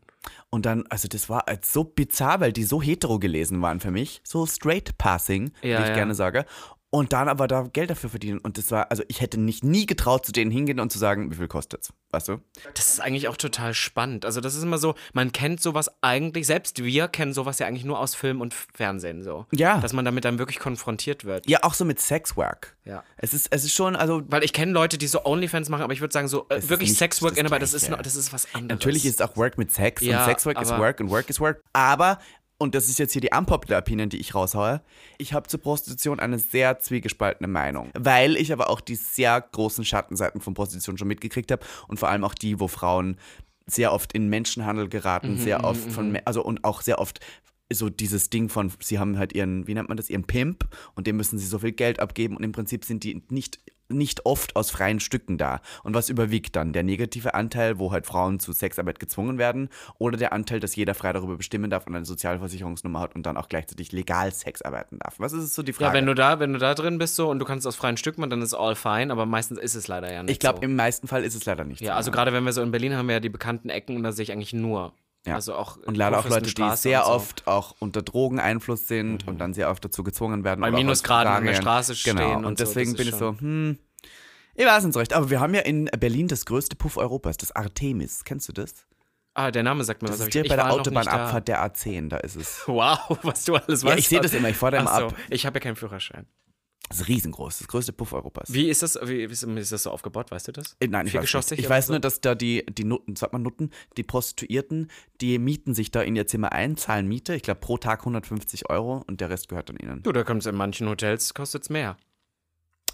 [0.51, 4.22] Und dann, also das war so bizarr, weil die so hetero gelesen waren für mich.
[4.24, 5.96] So straight passing, Ja, wie ich ja.
[5.96, 6.46] gerne sage.
[6.89, 8.40] Und dann aber da Geld dafür verdienen.
[8.40, 11.29] Und das war, also ich hätte nicht nie getraut, zu denen hingehen und zu sagen,
[11.31, 11.92] wie viel kostet's.
[12.11, 12.40] Weißt du?
[12.75, 14.24] Das ist eigentlich auch total spannend.
[14.24, 17.83] Also, das ist immer so, man kennt sowas eigentlich, selbst wir kennen sowas ja eigentlich
[17.83, 19.46] nur aus Film und Fernsehen so.
[19.51, 19.79] Ja.
[19.81, 21.50] Dass man damit dann wirklich konfrontiert wird.
[21.50, 22.77] Ja, auch so mit Sexwork.
[22.85, 23.03] Ja.
[23.18, 25.92] Es ist, es ist schon, also Weil ich kenne Leute, die so Onlyfans machen, aber
[25.92, 27.98] ich würde sagen, so äh, Es wirklich Sexwork das in aber das ist, Gleiche.
[27.98, 28.70] noch, das ist was anderes.
[28.70, 31.61] natürlich ist auch Work mit Sex Ja, und Sexwork ist Work und Work ist Work.
[31.74, 32.20] Aber,
[32.59, 34.81] und das ist jetzt hier die unpopular Opinion, die ich raushaue,
[35.17, 37.91] ich habe zur Prostitution eine sehr zwiegespaltene Meinung.
[37.93, 42.09] Weil ich aber auch die sehr großen Schattenseiten von Prostitution schon mitgekriegt habe und vor
[42.09, 43.17] allem auch die, wo Frauen
[43.65, 47.20] sehr oft in Menschenhandel geraten, Mhm, sehr oft von, Me- also und auch sehr oft
[47.72, 50.65] so dieses Ding von, sie haben halt ihren, wie nennt man das, ihren Pimp
[50.96, 54.25] und dem müssen sie so viel Geld abgeben und im Prinzip sind die nicht, nicht
[54.25, 55.61] oft aus freien Stücken da.
[55.83, 56.73] Und was überwiegt dann?
[56.73, 60.93] Der negative Anteil, wo halt Frauen zu Sexarbeit gezwungen werden oder der Anteil, dass jeder
[60.93, 65.00] frei darüber bestimmen darf und eine Sozialversicherungsnummer hat und dann auch gleichzeitig legal Sex arbeiten
[65.00, 65.15] darf?
[65.19, 65.89] Was ist so die Frage?
[65.89, 67.97] Ja, wenn du da, wenn du da drin bist so und du kannst aus freien
[67.97, 70.59] Stück machen, dann ist all fine, aber meistens ist es leider ja nicht ich glaube,
[70.59, 70.63] so.
[70.63, 71.97] im meisten Fall ist es leider nicht Ja, so.
[71.97, 74.11] also gerade wenn wir so in Berlin haben wir ja die bekannten Ecken und da
[74.11, 74.93] sehe ich eigentlich nur.
[75.27, 75.35] Ja.
[75.35, 77.09] Also auch und leider auch Leute, die sehr so.
[77.09, 77.16] Mhm.
[77.16, 80.61] oft auch unter Drogeneinfluss sind und dann sehr oft dazu gezwungen werden.
[80.61, 81.53] Bei Minusgraden an der.
[81.55, 83.77] Straße stehen Genau, und und so, deswegen das bin ich so, hm,
[84.55, 85.13] ich weiß nicht so recht.
[85.13, 88.24] Aber wir haben ja in Berlin das größte Puff Europas, das Artemis.
[88.24, 88.74] Kennst du das?
[89.33, 90.22] Ah, der Name sagt mir Das was.
[90.22, 92.63] ist ich- direkt ich bei der Autobahnabfahrt der A10, da ist es.
[92.68, 93.94] Wow, was du alles weißt.
[93.94, 95.13] Ja, ich sehe das immer, ich da immer so, ab.
[95.29, 96.25] Ich habe ja keinen Führerschein.
[96.90, 98.53] Das ist riesengroß, das größte Puff Europas.
[98.53, 100.77] Wie ist das, wie ist, ist das so aufgebaut, weißt du das?
[100.79, 101.59] Äh, Nein, ich weiß, nicht.
[101.59, 101.94] ich weiß so?
[101.94, 106.01] nur, dass da die, die Nutten, sagt man Nutten, die Prostituierten, die mieten sich da
[106.01, 109.50] in ihr Zimmer ein, zahlen Miete, ich glaube pro Tag 150 Euro und der Rest
[109.50, 110.01] gehört dann ihnen.
[110.03, 111.98] Du, da kommt es in manchen Hotels, kostet es mehr.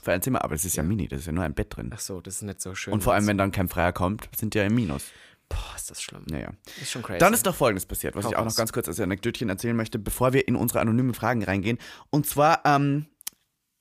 [0.02, 1.92] Für ein Zimmer, aber das ist ja mini, das ist ja nur ein Bett drin.
[1.94, 2.94] Ach so, das ist nicht so schön.
[2.94, 5.06] Und vor allem, wenn dann kein Freier kommt, sind die ja im Minus.
[5.50, 6.24] Boah, ist das schlimm.
[6.30, 6.52] Naja.
[6.82, 7.20] Ist schon crazy.
[7.20, 9.76] Dann ist noch Folgendes passiert, was Hau ich auch noch ganz kurz als Anekdötchen erzählen
[9.76, 11.78] möchte, bevor wir in unsere anonymen Fragen reingehen.
[12.10, 13.06] Und zwar, ähm,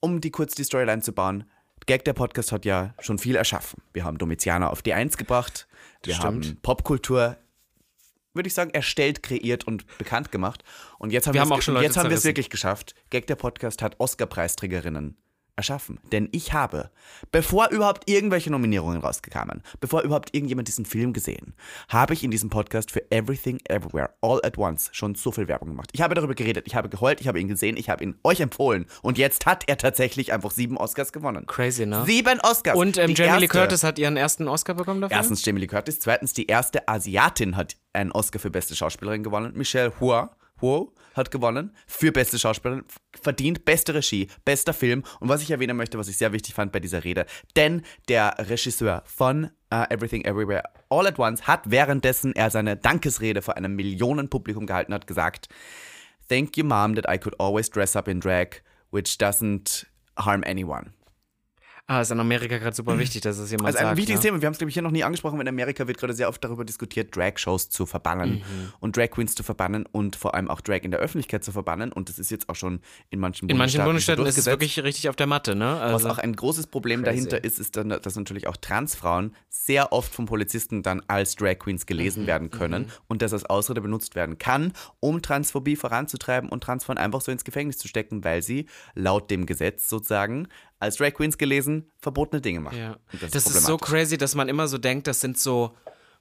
[0.02, 1.44] um die kurz die Storyline zu bauen.
[1.86, 3.82] Gag der Podcast hat ja schon viel erschaffen.
[3.94, 5.66] Wir haben Domizianer auf D1 gebracht.
[6.04, 7.36] Wir haben Popkultur,
[8.34, 10.62] würde ich sagen, erstellt, kreiert und bekannt gemacht.
[10.98, 12.22] Und jetzt haben Wir wir haben auch es schon ge- Leute jetzt haben wir es
[12.22, 12.28] zerrissen.
[12.36, 12.94] wirklich geschafft.
[13.10, 15.16] Gag der Podcast hat Oscar-Preisträgerinnen
[15.56, 15.98] erschaffen.
[16.10, 16.90] Denn ich habe,
[17.30, 21.54] bevor überhaupt irgendwelche Nominierungen rausgekamen, bevor überhaupt irgendjemand diesen Film gesehen,
[21.88, 25.68] habe ich in diesem Podcast für Everything Everywhere All at Once schon so viel Werbung
[25.68, 25.90] gemacht.
[25.92, 28.40] Ich habe darüber geredet, ich habe geheult, ich habe ihn gesehen, ich habe ihn euch
[28.40, 31.46] empfohlen und jetzt hat er tatsächlich einfach sieben Oscars gewonnen.
[31.46, 32.04] Crazy, ne?
[32.06, 32.76] Sieben Oscars.
[32.76, 35.16] Und ähm, Jamie Lee Curtis hat ihren ersten Oscar bekommen dafür?
[35.16, 39.52] Erstens Jamie Lee Curtis, zweitens die erste Asiatin hat einen Oscar für beste Schauspielerin gewonnen.
[39.54, 42.84] Michelle Hua, Huo hat gewonnen für beste Schauspielerin,
[43.20, 46.72] verdient beste Regie, bester Film und was ich erwähnen möchte, was ich sehr wichtig fand
[46.72, 52.34] bei dieser Rede, denn der Regisseur von uh, Everything Everywhere All at Once hat währenddessen
[52.34, 55.48] er seine Dankesrede vor einem Millionenpublikum gehalten hat gesagt,
[56.28, 60.92] Thank you mom that I could always dress up in drag, which doesn't harm anyone.
[61.88, 63.98] Ah, ist in Amerika gerade super wichtig, dass es jemand Also ein sagt.
[63.98, 64.28] wichtiges ne?
[64.28, 66.28] Thema, wir haben es, glaube ich, hier noch nie angesprochen, in Amerika wird gerade sehr
[66.28, 68.72] oft darüber diskutiert, Drag-Shows zu verbannen Mhm.
[68.78, 71.90] und Drag Queens zu verbannen und vor allem auch Drag in der Öffentlichkeit zu verbannen
[71.92, 74.80] und das ist jetzt auch schon in manchen In manchen Bundesstaaten Bundesstaaten ist es wirklich
[74.84, 75.64] richtig auf der Matte, ne?
[75.80, 77.16] Was Also, auch ein großes Problem Crazy.
[77.16, 81.58] dahinter ist, ist dann, dass natürlich auch Transfrauen sehr oft vom Polizisten dann als Drag
[81.58, 86.48] Queens Mhm, gelesen werden können und das als Ausrede benutzt werden kann, um Transphobie voranzutreiben
[86.48, 90.46] und Transfrauen einfach so ins Gefängnis zu stecken, weil sie laut dem Gesetz sozusagen
[90.82, 92.76] als Drag Queens gelesen verbotene Dinge machen.
[92.78, 92.96] ja.
[93.12, 93.88] Und Das, ist so problematisch.
[93.88, 95.74] crazy, dass man immer so denkt, das sind so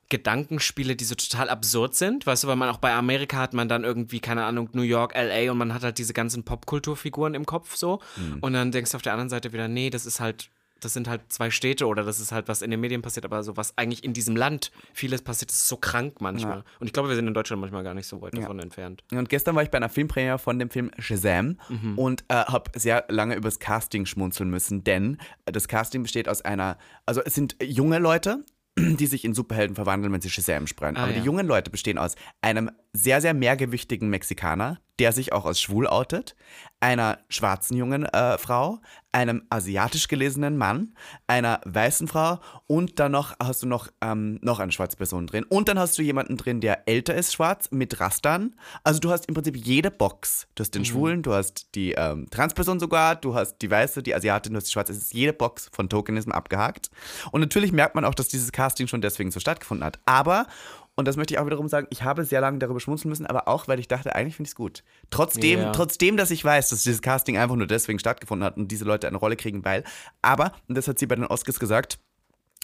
[0.10, 2.26] Gedankenspiele, die so total absurd sind.
[2.28, 5.14] Weißt du, weil man auch bei Amerika hat man dann irgendwie, keine Ahnung, New York,
[5.16, 8.00] LA und man hat halt diese ganzen Popkulturfiguren im Kopf so.
[8.18, 8.40] Mhm.
[8.42, 10.50] Und dann denkst du auf der anderen Seite wieder, nee, das ist halt.
[10.82, 13.44] Das sind halt zwei Städte oder das ist halt, was in den Medien passiert, aber
[13.44, 16.64] so was eigentlich in diesem Land vieles passiert, ist so krank manchmal.
[16.80, 19.04] Und ich glaube, wir sind in Deutschland manchmal gar nicht so weit davon entfernt.
[19.12, 21.98] Und gestern war ich bei einer Filmpremiere von dem Film Shazam Mhm.
[21.98, 26.78] und äh, habe sehr lange übers Casting schmunzeln müssen, denn das Casting besteht aus einer,
[27.06, 28.44] also es sind junge Leute,
[28.80, 30.98] die sich in Superhelden verwandeln, wenn sie Shazam sprechen.
[30.98, 31.20] Ah, Aber ja.
[31.20, 35.88] die jungen Leute bestehen aus einem sehr, sehr mehrgewichtigen Mexikaner, der sich auch als schwul
[35.88, 36.36] outet,
[36.80, 38.80] einer schwarzen jungen äh, Frau,
[39.12, 40.94] einem asiatisch gelesenen Mann,
[41.26, 45.44] einer weißen Frau und dann noch hast du noch, ähm, noch eine schwarze Person drin.
[45.44, 48.56] Und dann hast du jemanden drin, der älter ist, schwarz, mit Rastern.
[48.84, 50.48] Also du hast im Prinzip jede Box.
[50.54, 54.14] Du hast den Schwulen, du hast die ähm, Transperson sogar, du hast die Weiße, die
[54.14, 54.92] Asiatin, du hast die Schwarze.
[54.92, 56.92] Es ist jede Box von Tokenism abgehakt.
[57.32, 60.00] Und natürlich merkt man auch, dass dieses Casting schon deswegen so stattgefunden hat.
[60.06, 60.46] Aber,
[60.96, 63.48] und das möchte ich auch wiederum sagen, ich habe sehr lange darüber schmunzeln müssen, aber
[63.48, 64.84] auch, weil ich dachte, eigentlich finde ich es gut.
[65.10, 65.72] Trotzdem, Ja.
[65.72, 69.08] trotzdem, dass ich weiß, dass dieses Casting einfach nur deswegen stattgefunden hat und diese Leute
[69.08, 69.84] eine Rolle kriegen, weil,
[70.22, 72.00] aber, und das hat sie bei den Oscars gesagt,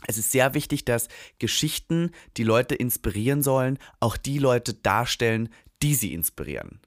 [0.06, 1.08] es ist sehr wichtig, dass
[1.40, 5.50] Geschichten, die Leute inspirieren sollen, auch die Leute darstellen,
[5.82, 6.82] die sie inspirieren.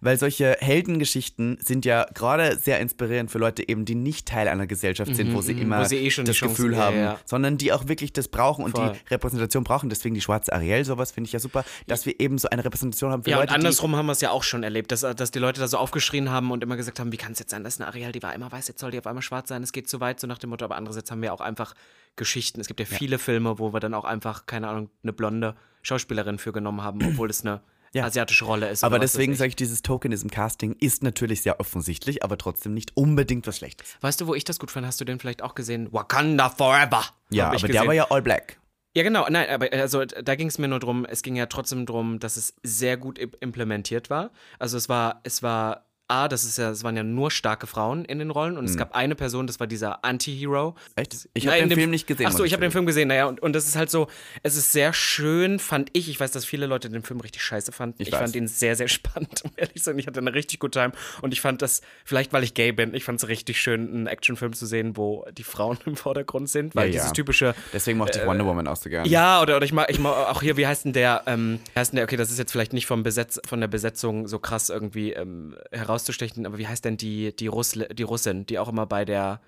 [0.00, 4.66] Weil solche Heldengeschichten sind ja gerade sehr inspirierend für Leute eben, die nicht Teil einer
[4.66, 7.18] Gesellschaft sind, wo sie immer Mhm, wo sie eh das Chance- Gefühl ja, haben, ja.
[7.24, 8.92] sondern die auch wirklich das brauchen und Voll.
[8.92, 9.88] die Repräsentation brauchen.
[9.88, 13.10] Deswegen die schwarze Ariel, sowas finde ich ja super, dass wir eben so eine Repräsentation
[13.12, 15.30] haben für Ja, Leute, und andersrum haben wir es ja auch schon erlebt, dass, dass
[15.30, 17.64] die Leute da so aufgeschrien haben und immer gesagt haben, wie kann es jetzt sein,
[17.64, 19.72] dass eine Ariel, die war immer weiß, jetzt soll die auf einmal schwarz sein, es
[19.72, 21.74] geht zu weit, so nach dem Motto, aber andererseits haben wir auch einfach
[22.16, 22.60] Geschichten.
[22.60, 26.38] Es gibt ja viele Filme, wo wir dann auch einfach, keine Ahnung, eine blonde Schauspielerin
[26.38, 27.60] für genommen haben, obwohl es eine
[27.96, 28.04] Ja.
[28.04, 28.84] asiatische Rolle ist.
[28.84, 33.56] Aber deswegen sage ich, dieses Tokenism-Casting ist natürlich sehr offensichtlich, aber trotzdem nicht unbedingt was
[33.58, 33.96] Schlechtes.
[34.00, 34.86] Weißt du, wo ich das gut fand?
[34.86, 35.88] Hast du den vielleicht auch gesehen?
[35.92, 37.04] Wakanda Forever.
[37.30, 37.72] Ja, aber gesehen.
[37.72, 38.58] der war ja all black.
[38.94, 39.26] Ja, genau.
[39.28, 42.36] Nein, aber also da ging es mir nur drum, es ging ja trotzdem drum, dass
[42.36, 44.30] es sehr gut im- implementiert war.
[44.58, 48.04] Also es war, es war, A, das ist ja, es waren ja nur starke Frauen
[48.04, 50.74] in den Rollen und es gab eine Person, das war dieser Anti-Hero.
[50.94, 51.28] Echt?
[51.34, 52.26] Ich habe den Film nicht gesehen.
[52.26, 52.70] Ach so, muss ich habe den.
[52.70, 54.08] Film gesehen, naja, und, und das ist halt so,
[54.42, 56.08] es ist sehr schön, fand ich.
[56.08, 58.02] Ich weiß, dass viele Leute den Film richtig scheiße fanden.
[58.02, 59.98] Ich Ich, fand ihn sehr, sehr spannend, um ehrlich zu sein.
[59.98, 60.92] Ich hatte eine richtig gute Time
[61.22, 64.06] und ich fand das, vielleicht weil ich gay bin, ich fand es richtig schön, einen
[64.06, 67.00] Actionfilm zu sehen, wo die Frauen im Vordergrund sind, weil Ja, ja.
[67.00, 69.08] dieses typische, Deswegen mochte ich Wonder Woman auch so gerne.
[69.08, 71.60] äh, ja, oder, oder ich mag, ich mag auch hier, wie heißt denn der, ähm,
[71.74, 74.38] heißt denn der, okay, das ist jetzt vielleicht nicht vom Besetz, von der Besetzung so
[74.38, 75.56] krass irgendwie ähm,
[75.96, 79.40] herauszustechen, aber wie heißt denn die, die, Russle, die Russin, die auch immer bei der,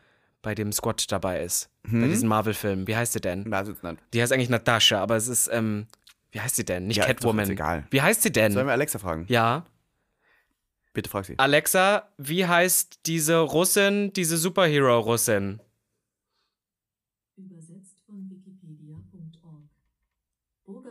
[0.42, 2.08] bei dem Squad dabei ist, bei Hm?
[2.08, 3.42] diesen Marvel-Filmen, wie heißt sie denn?
[3.42, 3.98] Nicht.
[4.14, 5.87] Die heißt eigentlich Natascha, aber es ist, ähm,
[6.32, 6.87] wie heißt sie denn?
[6.87, 7.46] Nicht Ja, ist Catwoman.
[7.46, 7.87] jetzt egal.
[7.90, 8.52] Wie heißt sie denn?
[8.52, 9.24] Sollen wir Alexa fragen?
[9.28, 9.64] ja.
[10.94, 11.38] Bitte frag sie.
[11.38, 15.61] Alexa, wie heißt diese Russin, diese Superhero-Russin?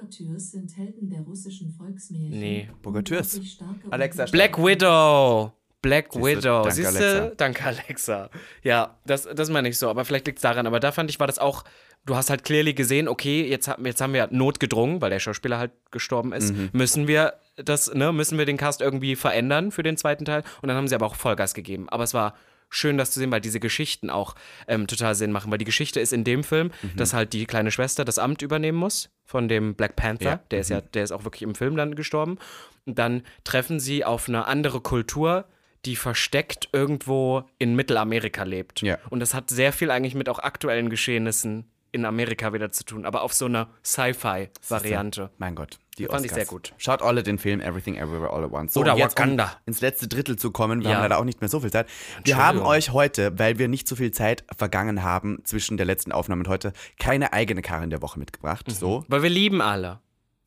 [0.07, 2.39] Bogatürs sind Helden der russischen Volksmärchen.
[2.39, 2.69] Nee.
[2.83, 5.51] Starke Alexa, Black Widow.
[5.81, 6.61] Black Siehste, Widow.
[6.63, 6.87] danke, Siehste?
[6.97, 7.35] Alexa.
[7.37, 8.29] Danke, Alexa.
[8.63, 9.89] Ja, das, das meine ich so.
[9.89, 10.65] Aber vielleicht liegt es daran.
[10.65, 11.63] Aber da fand ich, war das auch,
[12.05, 15.59] du hast halt clearly gesehen, okay, jetzt, haben- jetzt haben wir notgedrungen, weil der Schauspieler
[15.59, 16.53] halt gestorben ist.
[16.53, 16.69] Mhm.
[16.73, 20.43] Müssen wir das, ne, müssen wir den Cast irgendwie verändern für den zweiten Teil.
[20.61, 21.87] Und dann haben sie aber auch Vollgas gegeben.
[21.89, 22.33] Aber es war
[22.69, 24.36] schön, das zu sehen, weil diese Geschichten auch
[24.67, 25.51] ähm, total Sinn machen.
[25.51, 26.95] Weil die Geschichte ist in dem Film, Mhm.
[26.97, 30.25] dass halt die kleine Schwester das Amt übernehmen muss von dem Black Panther.
[30.30, 30.36] Ja.
[30.36, 30.39] Mhm.
[30.51, 32.38] Der ist ja, der ist auch wirklich im Film dann gestorben.
[32.86, 35.45] Und dann treffen sie auf eine andere Kultur,
[35.86, 38.82] die versteckt irgendwo in Mittelamerika lebt.
[38.82, 38.97] Ja.
[39.10, 43.06] Und das hat sehr viel eigentlich mit auch aktuellen Geschehnissen in Amerika wieder zu tun,
[43.06, 45.32] aber auf so einer Sci-Fi-Variante.
[45.38, 46.36] Mein Gott, die Fand ich Oscars.
[46.36, 46.73] sehr gut.
[46.77, 48.73] Schaut alle den Film Everything Everywhere All at Once.
[48.73, 49.53] So, Oder um Wakanda.
[49.65, 50.95] ins letzte Drittel zu kommen, wir Ja.
[50.97, 51.88] haben leider auch nicht mehr so viel Zeit.
[52.23, 56.12] Wir haben euch heute, weil wir nicht so viel Zeit vergangen haben zwischen der letzten
[56.12, 58.65] Aufnahme und heute, keine eigene Karin der Woche mitgebracht.
[58.69, 59.03] So.
[59.07, 59.99] Weil wir lieben alle.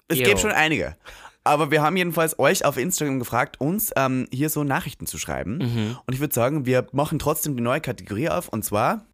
[0.08, 0.24] Es Jo.
[0.24, 0.96] gibt schon einige.
[1.42, 5.56] Aber wir haben jedenfalls euch auf Instagram gefragt, uns ähm, hier so Nachrichten zu schreiben.
[5.58, 5.98] Mhm.
[6.06, 9.06] Und ich würde sagen, wir machen trotzdem die neue Kategorie auf und zwar.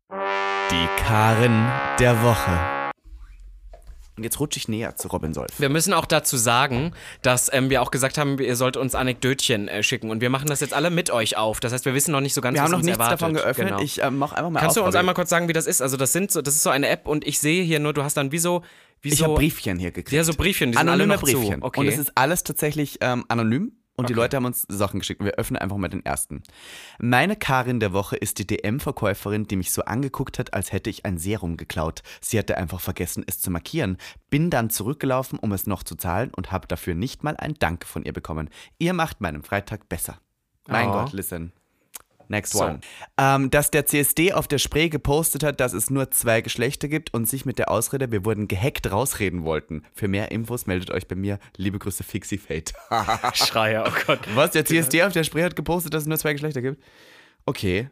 [0.70, 1.66] Die Karin
[2.01, 2.76] der Woche.
[4.16, 5.50] Und jetzt rutsche ich näher zu Robin Solf.
[5.59, 9.68] Wir müssen auch dazu sagen, dass ähm, wir auch gesagt haben, ihr sollt uns Anekdötchen
[9.68, 11.61] äh, schicken und wir machen das jetzt alle mit euch auf.
[11.61, 13.20] Das heißt, wir wissen noch nicht so ganz, Wir was haben noch uns nichts erwartet.
[13.20, 13.68] davon geöffnet.
[13.68, 13.81] Genau.
[13.83, 15.00] Ich äh, mache einfach mal Kannst auf, du uns Robin.
[15.00, 15.83] einmal kurz sagen, wie das ist?
[15.83, 18.02] Also das sind so, das ist so eine App und ich sehe hier nur, du
[18.05, 18.62] hast dann wie so,
[19.02, 20.12] wie Ich so habe Briefchen hier gekriegt.
[20.12, 21.62] Ja, so Briefchen, die Anonyme Briefchen.
[21.62, 21.81] Okay.
[21.81, 23.72] Und es ist alles tatsächlich ähm, anonym.
[23.96, 24.20] Und die Okay.
[24.22, 25.20] Leute haben uns Sachen geschickt.
[25.20, 26.42] Und wir öffnen einfach mal den ersten.
[26.98, 31.04] Meine Karin der Woche ist die DM-Verkäuferin, die mich so angeguckt hat, als hätte ich
[31.06, 32.02] ein Serum geklaut.
[32.20, 33.96] Sie hatte einfach vergessen, es zu markieren.
[34.28, 37.87] Bin dann zurückgelaufen, um es noch zu zahlen und habe dafür nicht mal ein Danke
[37.87, 38.50] von ihr bekommen.
[38.78, 40.18] Ihr macht meinen Freitag besser.
[40.68, 40.92] Mein Oh.
[40.92, 41.52] Gott, listen.
[42.29, 42.65] Next So.
[42.65, 42.81] one.
[43.19, 47.15] Ähm, dass der CSD auf der Spree gepostet hat, dass es nur zwei Geschlechter gibt
[47.15, 49.83] und sich mit der Ausrede, wir wurden gehackt, rausreden wollten.
[49.95, 51.39] Für mehr Infos meldet euch bei mir.
[51.57, 52.73] Liebe Grüße, Fixie Fate.
[53.35, 54.21] Schreier, oh Gott.
[54.35, 54.53] Was?
[54.53, 56.83] Der CSD auf der Spree hat gepostet, dass es nur zwei Geschlechter gibt?
[57.45, 57.91] Okay.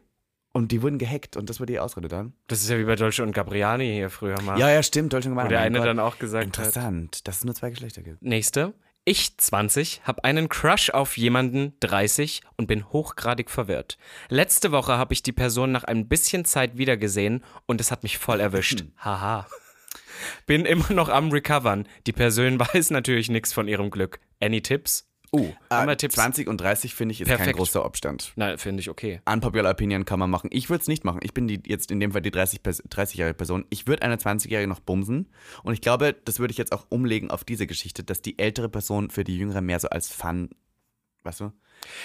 [0.53, 2.31] Und die wurden gehackt und das war die Ausrede dann?
[2.47, 4.57] Das ist ja wie bei Dolce und Gabriani hier früher mal.
[4.57, 5.11] Ja, ja, stimmt.
[5.11, 6.65] Deutschland Wo der eine dann auch gesagt hat.
[6.65, 8.21] Interessant, dass es nur zwei Geschlechter gibt.
[8.21, 8.73] Nächste.
[9.07, 13.99] Ich, 20, habe einen Crush auf jemanden, 30, und bin hochgradig verwirrt.
[14.29, 18.17] Letzte Woche habe ich die Person nach ein bisschen Zeit wiedergesehen und es hat mich
[18.17, 18.83] voll erwischt.
[18.97, 19.45] Haha.
[20.47, 21.87] Bin immer noch am Recovern.
[22.07, 24.19] Die Person weiß natürlich nichts von ihrem Glück.
[24.41, 25.07] Any Tipps?
[25.69, 26.15] Haben wir äh, Tipps?
[26.15, 27.57] 20 und 30 finde ich ist kein Perfekt.
[27.57, 28.33] großer Abstand.
[28.35, 29.21] Nein, finde ich okay.
[29.25, 30.49] Unpopular Opinion kann man machen.
[30.51, 31.19] Ich würde es nicht machen.
[31.23, 33.65] Ich bin die, jetzt in dem Fall die 30 Pers- 30-jährige Person.
[33.69, 35.29] Ich würde eine 20-jährige noch bumsen.
[35.63, 38.69] Und ich glaube, das würde ich jetzt auch umlegen auf diese Geschichte, dass die ältere
[38.69, 40.49] Person für die jüngere mehr so als Fun,
[41.23, 41.51] weißt du?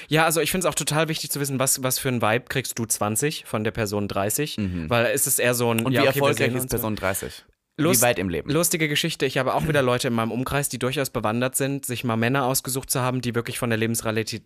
[0.09, 2.47] Ja, also ich finde es auch total wichtig zu wissen, was, was für ein Vibe
[2.49, 4.59] kriegst du 20 von der Person 30.
[4.89, 5.85] Weil es ist eher so ein.
[5.85, 6.69] Und ja, wie okay, erfolgreich ist.
[6.69, 7.45] Person 30?
[7.77, 8.51] Lust- wie weit im Leben?
[8.51, 9.27] Lustige Geschichte.
[9.27, 12.45] Ich habe auch wieder Leute in meinem Umkreis, die durchaus bewandert sind, sich mal Männer
[12.45, 14.43] ausgesucht zu haben, die wirklich von der Lebensrealität,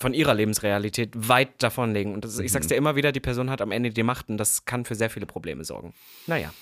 [0.00, 2.14] von ihrer Lebensrealität weit davon liegen.
[2.14, 2.48] Und ist- ich Mhm.
[2.48, 4.94] sag's dir immer wieder, die Person hat am Ende die Macht und das kann für
[4.94, 5.94] sehr viele Probleme sorgen.
[6.26, 6.52] Naja.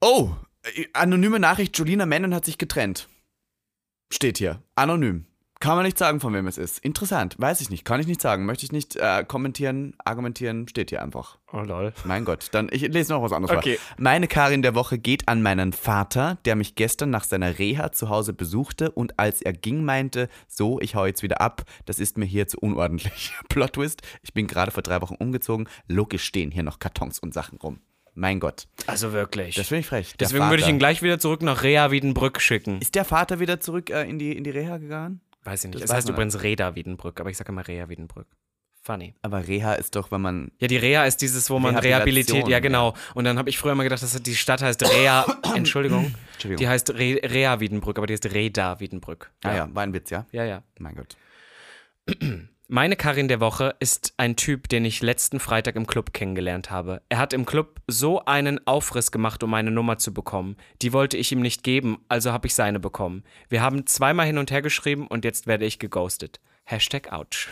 [0.00, 0.30] Oh,
[0.62, 3.08] äh, anonyme Nachricht, Julina Menon hat sich getrennt.
[4.12, 4.62] Steht hier.
[4.74, 5.26] Anonym.
[5.62, 6.80] Kann man nicht sagen, von wem es ist.
[6.80, 7.36] Interessant.
[7.38, 7.84] Weiß ich nicht.
[7.84, 8.46] Kann ich nicht sagen.
[8.46, 10.66] Möchte ich nicht äh, kommentieren, argumentieren.
[10.66, 11.38] Steht hier einfach.
[11.52, 11.92] Oh lol.
[12.04, 13.76] Mein Gott, dann ich lese noch was anderes Okay.
[13.76, 13.94] vor.
[13.96, 18.08] Meine Karin der Woche geht an meinen Vater, der mich gestern nach seiner Reha zu
[18.08, 22.18] Hause besuchte und als er ging meinte, so, ich hau jetzt wieder ab, das ist
[22.18, 23.32] mir hier zu unordentlich.
[23.48, 27.32] Plot Twist, ich bin gerade vor drei Wochen umgezogen, logisch stehen hier noch Kartons und
[27.34, 27.78] Sachen rum.
[28.14, 29.54] Mein Gott, Also wirklich.
[29.54, 30.08] das finde ich frech.
[30.16, 30.72] Der Deswegen würde ich Vater.
[30.74, 32.80] ihn gleich wieder zurück nach Rea Wiedenbrück schicken.
[32.80, 35.20] Ist der Vater wieder zurück äh, in, die, in die Reha gegangen?
[35.44, 35.82] Weiß ich nicht.
[35.82, 38.26] Das Es heißt übrigens Reda Wiedenbrück, aber ich sage immer Rea Wiedenbrück.
[38.84, 39.14] Funny.
[39.22, 40.50] Aber Reha ist doch, wenn man.
[40.58, 42.48] Ja, die Reha ist dieses, wo man rehabilitiert.
[42.48, 42.94] Ja, genau.
[43.14, 45.24] Und dann habe ich früher mal gedacht, dass die Stadt heißt Rea.
[45.54, 46.12] Entschuldigung.
[46.32, 46.58] Entschuldigung.
[46.58, 49.30] Die heißt Re Rea Wiedenbrück, aber die heißt Reda Wiedenbrück.
[49.44, 50.26] Ah ja, war ein Witz, ja?
[50.32, 50.64] Ja, ja.
[50.78, 51.16] Mein Gott.
[52.68, 57.02] Meine Karin der Woche ist ein Typ, den ich letzten Freitag im Club kennengelernt habe.
[57.08, 60.56] Er hat im Club so einen Aufriss gemacht, um meine Nummer zu bekommen.
[60.80, 63.24] Die wollte ich ihm nicht geben, also habe ich seine bekommen.
[63.48, 66.40] Wir haben zweimal hin und her geschrieben und jetzt werde ich geghostet.
[66.64, 67.48] Hashtag ouch.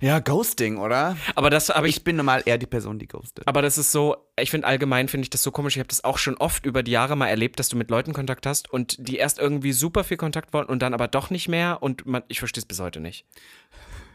[0.00, 1.16] Ja, Ghosting, oder?
[1.34, 3.46] Aber das habe ich Ich bin normal eher die Person, die ghostet.
[3.46, 5.76] Aber das ist so, ich finde allgemein finde ich das so komisch.
[5.76, 8.12] Ich habe das auch schon oft über die Jahre mal erlebt, dass du mit Leuten
[8.12, 11.48] Kontakt hast und die erst irgendwie super viel Kontakt wollen und dann aber doch nicht
[11.48, 13.26] mehr und man, ich verstehe es bis heute nicht.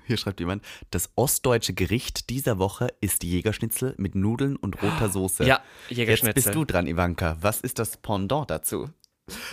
[0.05, 5.43] Hier schreibt jemand, das ostdeutsche Gericht dieser Woche ist Jägerschnitzel mit Nudeln und roter Soße.
[5.45, 6.33] Ja, Jetzt Jägerschnitzel.
[6.43, 7.37] bist du dran, Ivanka.
[7.41, 8.89] Was ist das Pendant dazu?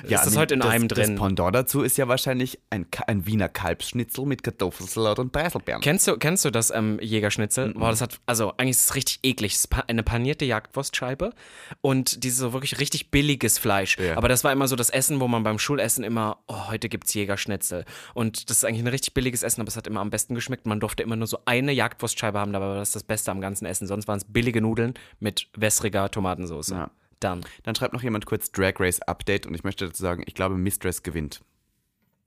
[0.03, 1.17] Ist das heute in das, einem Das drin?
[1.17, 5.81] Pendant dazu ist ja wahrscheinlich ein, ein Wiener Kalbsschnitzel mit Kartoffelsalat und Preiselbeeren.
[5.81, 7.73] Kennst du, kennst du das ähm, Jägerschnitzel?
[7.73, 9.55] Boah, das hat, also eigentlich ist es richtig eklig.
[9.55, 11.33] Es ist pa eine panierte Jagdwurstscheibe
[11.81, 13.99] und dieses so wirklich richtig billiges Fleisch.
[13.99, 14.17] Ja.
[14.17, 17.15] Aber das war immer so das Essen, wo man beim Schulessen immer, oh, heute gibt's
[17.15, 17.87] Jägerschnitzel.
[18.13, 20.67] Und das ist eigentlich ein richtig billiges Essen, aber es hat immer am besten geschmeckt.
[20.67, 23.65] Man durfte immer nur so eine Jagdwurstscheibe haben, dabei war das das Beste am ganzen
[23.65, 23.87] Essen.
[23.87, 26.69] Sonst waren es billige Nudeln mit wässriger Tomatensauce.
[26.69, 26.91] Ja.
[27.25, 27.45] Dann.
[27.63, 30.57] Dann schreibt noch jemand kurz Drag Race Update und ich möchte dazu sagen, ich glaube,
[30.57, 31.41] Mistress gewinnt.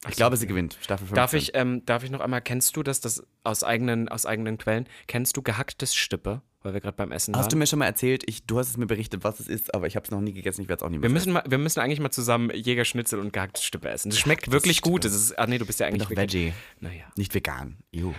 [0.07, 0.77] Ich glaube, sie gewinnt.
[0.81, 1.15] Staffel 15.
[1.15, 4.57] Darf ich, ähm, darf ich noch einmal, kennst du das, das aus eigenen, aus eigenen
[4.57, 6.41] Quellen, kennst du gehacktes Stippe?
[6.61, 7.41] Weil wir gerade beim Essen waren.
[7.41, 9.73] Hast du mir schon mal erzählt, ich, du hast es mir berichtet, was es ist,
[9.75, 11.33] aber ich habe es noch nie gegessen, ich werde es auch nie mehr Wir müssen,
[11.33, 14.09] mal, wir müssen eigentlich mal zusammen Jägerschnitzel und gehacktes Stippe essen.
[14.09, 15.05] Das schmeckt wirklich gut.
[15.05, 17.05] Das ist, ah nee, du bist ja Ich bin eigentlich doch Veggie, Naja.
[17.17, 17.77] nicht vegan.
[17.91, 18.13] Juh.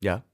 [0.00, 0.24] Ja.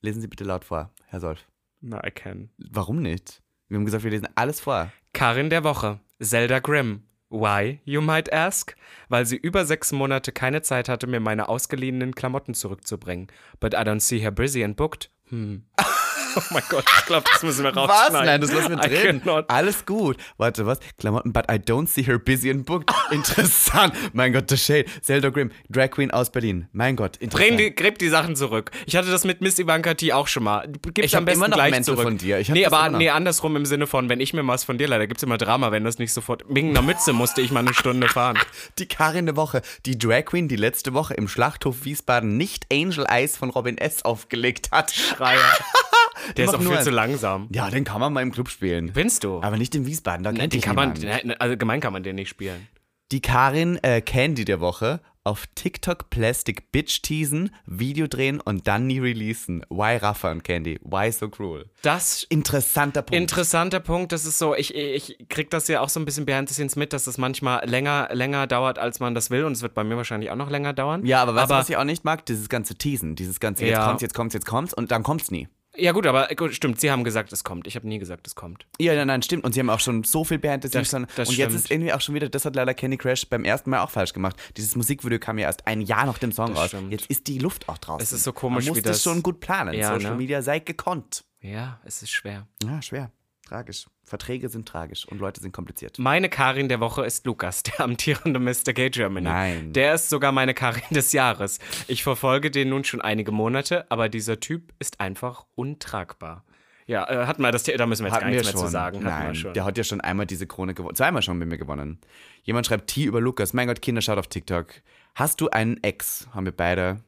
[0.00, 1.46] Lesen Sie bitte laut vor, Herr Solf.
[1.80, 2.50] Na, I can.
[2.58, 3.42] Warum nicht?
[3.68, 4.90] Wir haben gesagt, wir lesen alles vor.
[5.12, 6.00] Karin der Woche.
[6.20, 7.02] Zelda Grimm.
[7.30, 8.74] Why, you might ask?
[9.08, 13.28] Weil sie über sechs Monate keine Zeit hatte, mir meine ausgeliehenen Klamotten zurückzubringen.
[13.60, 15.10] But I don't see her busy and booked.
[15.28, 15.64] Hm.
[16.36, 17.88] Oh mein Gott, ich glaube, das müssen wir Was?
[17.88, 18.26] rausschneiden.
[18.26, 19.22] Nein, das lassen wir drin.
[19.48, 20.16] Alles gut.
[20.36, 20.78] Warte, was?
[20.98, 22.92] Klamotten, but I don't see her busy and booked.
[23.10, 23.94] Interessant.
[24.12, 24.84] Mein Gott, The Shade.
[25.02, 26.68] Zelda Grimm, Drag Queen aus Berlin.
[26.72, 27.58] Mein Gott, interessant.
[27.60, 28.70] Die, gräb die Sachen zurück.
[28.86, 30.68] Ich hatte das mit Miss Ivanka T auch schon mal.
[30.94, 32.02] Gib's Ich am besten immer noch gleich zurück.
[32.02, 32.38] von dir.
[32.38, 35.06] Ich nee, aber nee, andersrum im Sinne von, wenn ich mir was von dir leider,
[35.06, 36.44] gibt's immer Drama, wenn das nicht sofort.
[36.48, 38.38] Wegen einer Mütze musste ich mal eine Stunde fahren.
[38.78, 43.06] Die Karin der Woche, die Drag Queen, die letzte Woche im Schlachthof Wiesbaden nicht Angel
[43.08, 44.04] Eyes von Robin S.
[44.04, 44.92] aufgelegt hat.
[44.92, 45.40] Schreier.
[46.36, 47.48] Der ist auch nur viel zu langsam.
[47.52, 48.92] Ja, den kann man mal im Club spielen.
[48.94, 49.40] Findest du?
[49.42, 51.24] Aber nicht in Wiesbaden, da Nein, kennt den kann man, niemand.
[51.26, 52.66] nein, allgemein kann man den nicht spielen.
[53.10, 58.86] Die Karin äh, Candy der Woche auf TikTok Plastic Bitch teasen, Video drehen und dann
[58.86, 59.62] nie releasen.
[59.68, 60.78] Why Rafa und Candy?
[60.82, 61.70] Why so cruel?
[61.82, 63.14] Das Interessanter Punkt.
[63.20, 66.48] Interessanter Punkt, das ist so, ich, ich krieg das ja auch so ein bisschen behind
[66.48, 69.60] the scenes mit, dass das manchmal länger, länger dauert, als man das will und es
[69.62, 71.04] wird bei mir wahrscheinlich auch noch länger dauern.
[71.04, 72.24] ja, aber weißt du, was ich auch nicht mag?
[72.24, 73.86] Dieses ganze Teasen, dieses ganze jetzt Ja.
[73.86, 75.48] kommt's, jetzt kommt's, jetzt kommt's und dann kommt's nie.
[75.78, 77.66] Ja gut, aber gut, stimmt, sie haben gesagt, es kommt.
[77.66, 78.66] Ich habe nie gesagt, es kommt.
[78.78, 79.44] Ja, nein, nein, stimmt.
[79.44, 80.90] Und sie haben auch schon so viel Behind the Scenes.
[80.90, 81.64] Das- schon- das und jetzt stimmt.
[81.64, 84.12] ist irgendwie auch schon wieder, das hat leider Candy Crash beim ersten Mal auch falsch
[84.12, 84.36] gemacht.
[84.56, 86.68] Dieses Musikvideo kam ja erst ein Jahr nach dem Song Das raus.
[86.68, 86.92] stimmt.
[86.92, 88.02] Jetzt ist die Luft auch draußen.
[88.02, 89.74] Es ist so komisch, Man muss wie das das- schon gut planen.
[89.74, 90.16] Ja, Social ne?
[90.16, 91.24] Media sei gekonnt.
[91.40, 92.46] Ja, es ist schwer.
[92.64, 93.12] Ja, schwer.
[93.48, 93.86] Tragisch.
[94.04, 95.98] Verträge sind tragisch und Leute sind kompliziert.
[95.98, 98.72] Meine Karin der Woche ist Lukas, der amtierende Mr.
[98.74, 99.24] Gay Germany.
[99.26, 99.72] Nein.
[99.72, 101.58] Der ist sogar meine Karin des Jahres.
[101.86, 106.44] Ich verfolge den nun schon einige Monate, aber dieser Typ ist einfach untragbar.
[106.86, 108.64] Ja, äh, hatten wir das, The- da müssen wir jetzt gar Hatten wir nichts mehr
[108.64, 109.02] zu sagen.
[109.02, 110.94] Nein, der hat ja schon einmal diese Krone gewonnen.
[110.96, 111.98] Zweimal schon mit mir gewonnen.
[112.44, 113.52] Jemand schreibt T über Lukas.
[113.52, 114.66] Mein Gott, Kinder, schaut auf TikTok.
[115.14, 116.28] Hast du einen Ex?
[116.34, 117.02] Haben wir beide.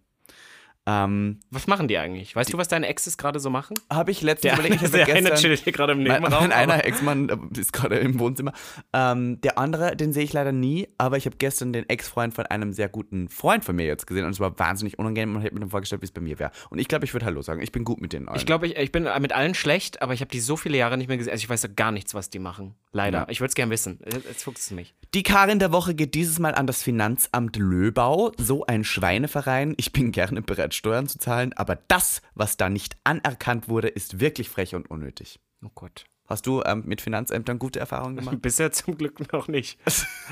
[1.05, 2.35] Ähm, Was machen die eigentlich?
[2.35, 3.75] Weißt du, was deine Exes gerade so machen?
[3.93, 4.83] habe ich letztens Der, überlegt.
[4.83, 6.43] Ich eine, hab der eine gestern- chillt hier gerade im Mein, Nebenraum.
[6.49, 8.53] mein einer Ex-Mann äh, ist gerade im Wohnzimmer.
[8.93, 12.47] Ähm, der andere, den sehe ich leider nie, aber ich habe gestern den Ex-Freund von
[12.47, 15.55] einem sehr guten Freund von mir jetzt gesehen und es war wahnsinnig unangenehm und hätte
[15.55, 16.51] mir dann vorgestellt, wie es bei mir wäre.
[16.71, 17.61] Und ich glaube, ich würde Hallo sagen.
[17.63, 18.39] Ich bin gut mit denen allen.
[18.39, 20.97] Ich glaube, ich, ich bin mit allen schlecht, aber ich habe die so viele Jahre
[20.99, 21.33] nicht mehr gesehen.
[21.33, 22.75] Also ich weiß gar nichts, was die machen.
[22.93, 23.19] Leider.
[23.19, 23.27] Ja.
[23.29, 24.01] Ich würde es gern wissen.
[24.05, 24.95] Jetzt jetzt fuchst es mich.
[25.13, 28.31] Die Karin der Woche geht dieses Mal an das Finanzamt Löbau.
[28.39, 29.75] So ein Schweineverein.
[29.77, 34.21] Ich bin gerne bereit, Steuern zu zahlen, aber das, was da nicht anerkannt wurde, ist
[34.21, 35.41] wirklich frech und unnötig.
[35.65, 36.05] Oh Gott.
[36.29, 38.37] Hast du ähm, mit Finanzämtern gute Erfahrungen gemacht?
[38.43, 39.81] Bisher zum Glück noch nicht.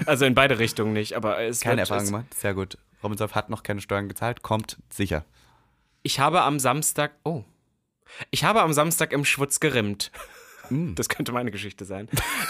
[0.06, 2.34] Also in beide Richtungen nicht, aber es Keine wird, Erfahrung es, gemacht?
[2.34, 2.78] Sehr gut.
[3.02, 5.24] Robinson hat noch keine Steuern gezahlt, kommt sicher.
[6.04, 7.16] Ich habe am Samstag.
[7.24, 7.42] Oh.
[8.30, 10.12] Ich habe am Samstag im Schwutz gerimmt.
[10.70, 10.94] Mm.
[10.94, 12.08] Das könnte meine Geschichte sein.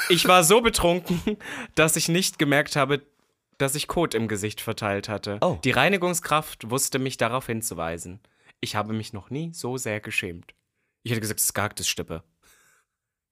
[0.08, 1.20] Ich war so betrunken,
[1.74, 3.02] dass ich nicht gemerkt habe,
[3.58, 5.38] dass ich Kot im Gesicht verteilt hatte.
[5.40, 5.58] Oh.
[5.64, 8.20] Die Reinigungskraft wusste mich darauf hinzuweisen.
[8.60, 10.54] Ich habe mich noch nie so sehr geschämt.
[11.02, 12.22] Ich hätte gesagt, es ist gehacktes Stippe.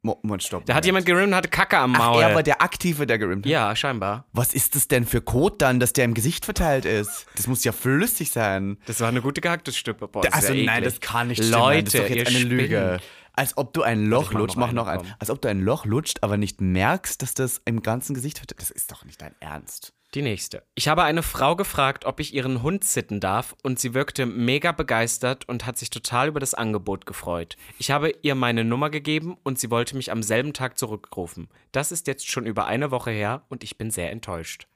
[0.02, 0.64] Mo Moment, stopp.
[0.66, 2.22] Da hat jemand gerimmt und hatte Kacke am Ach, Maul.
[2.22, 3.50] er war der Aktive, der gerimmt hat.
[3.50, 4.26] ja, scheinbar.
[4.32, 7.26] Was ist das denn für Code dann, dass der im Gesicht verteilt ist?
[7.34, 8.78] Das muss ja flüssig sein.
[8.86, 10.06] Das war eine gute gehacktes Stippe.
[10.06, 11.60] Boah, Also ja nein, das kann nicht stimmen.
[11.60, 11.86] Lutscht.
[11.88, 13.00] das ist doch jetzt ihr eine Lüge.
[13.36, 15.00] Als ob du ein Loch mach lutscht, mach noch ein.
[15.18, 18.60] Als ob du ein Loch lutscht, aber nicht merkst, dass das im ganzen Gesicht verteilt.
[18.60, 19.92] Das ist doch nicht dein Ernst.
[20.14, 20.62] Die nächste.
[20.74, 24.72] Ich habe eine Frau gefragt, ob ich ihren Hund sitten darf und sie wirkte mega
[24.72, 27.56] begeistert und hat sich total über das Angebot gefreut.
[27.78, 31.48] Ich habe ihr meine Nummer gegeben und sie wollte mich am selben Tag zurückrufen.
[31.72, 34.66] Das ist jetzt schon über eine Woche her und ich bin sehr enttäuscht.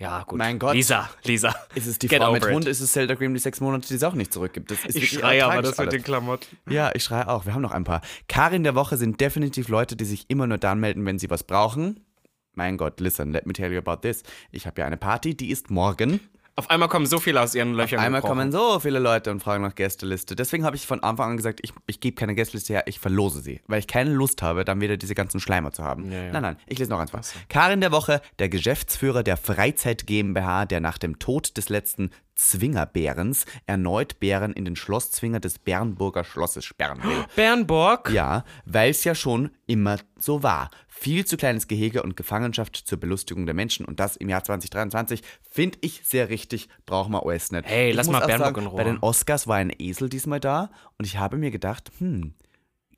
[0.00, 0.38] Ja, gut.
[0.38, 0.74] Mein Gott.
[0.74, 1.54] Lisa, Lisa.
[1.74, 2.50] Ist es die Get Frau mit it.
[2.50, 4.70] Hund, ist es Zelda Grimm, die sechs Monate, die es auch nicht zurückgibt.
[4.70, 5.90] Das ist Ich schreie aber das mit alles.
[5.92, 6.46] den Klamotten.
[6.70, 7.44] Ja, ich schreie auch.
[7.44, 8.00] Wir haben noch ein paar.
[8.26, 11.44] Karin der Woche sind definitiv Leute, die sich immer nur dann melden, wenn sie was
[11.44, 12.00] brauchen.
[12.54, 14.22] Mein Gott, listen, let me tell you about this.
[14.50, 16.18] Ich habe ja eine Party, die ist morgen.
[16.60, 18.38] Auf einmal kommen so viele aus ihren Löchern Einmal gekrochen.
[18.38, 20.36] kommen so viele Leute und fragen nach Gästeliste.
[20.36, 23.40] Deswegen habe ich von Anfang an gesagt, ich, ich gebe keine Gästeliste her, ich verlose
[23.40, 23.62] sie.
[23.66, 26.12] Weil ich keine Lust habe, dann wieder diese ganzen Schleimer zu haben.
[26.12, 26.32] Ja, ja.
[26.32, 27.22] Nein, nein, ich lese noch eins vor.
[27.48, 33.44] Karin der Woche, der Geschäftsführer der Freizeit GmbH, der nach dem Tod des letzten Zwingerbärens
[33.66, 37.24] erneut Bären in den Schlosszwinger des Bernburger Schlosses sperren will.
[37.36, 38.10] Bernburg.
[38.10, 40.70] Ja, weil es ja schon immer so war.
[40.88, 45.22] Viel zu kleines Gehege und Gefangenschaft zur Belustigung der Menschen und das im Jahr 2023
[45.42, 47.66] finde ich sehr richtig, brauchen wir alles nicht.
[47.66, 48.78] Hey, ich lass mal Bernburg sagen, in Ruhe.
[48.78, 52.34] Bei den Oscars war ein Esel diesmal da und ich habe mir gedacht, hm,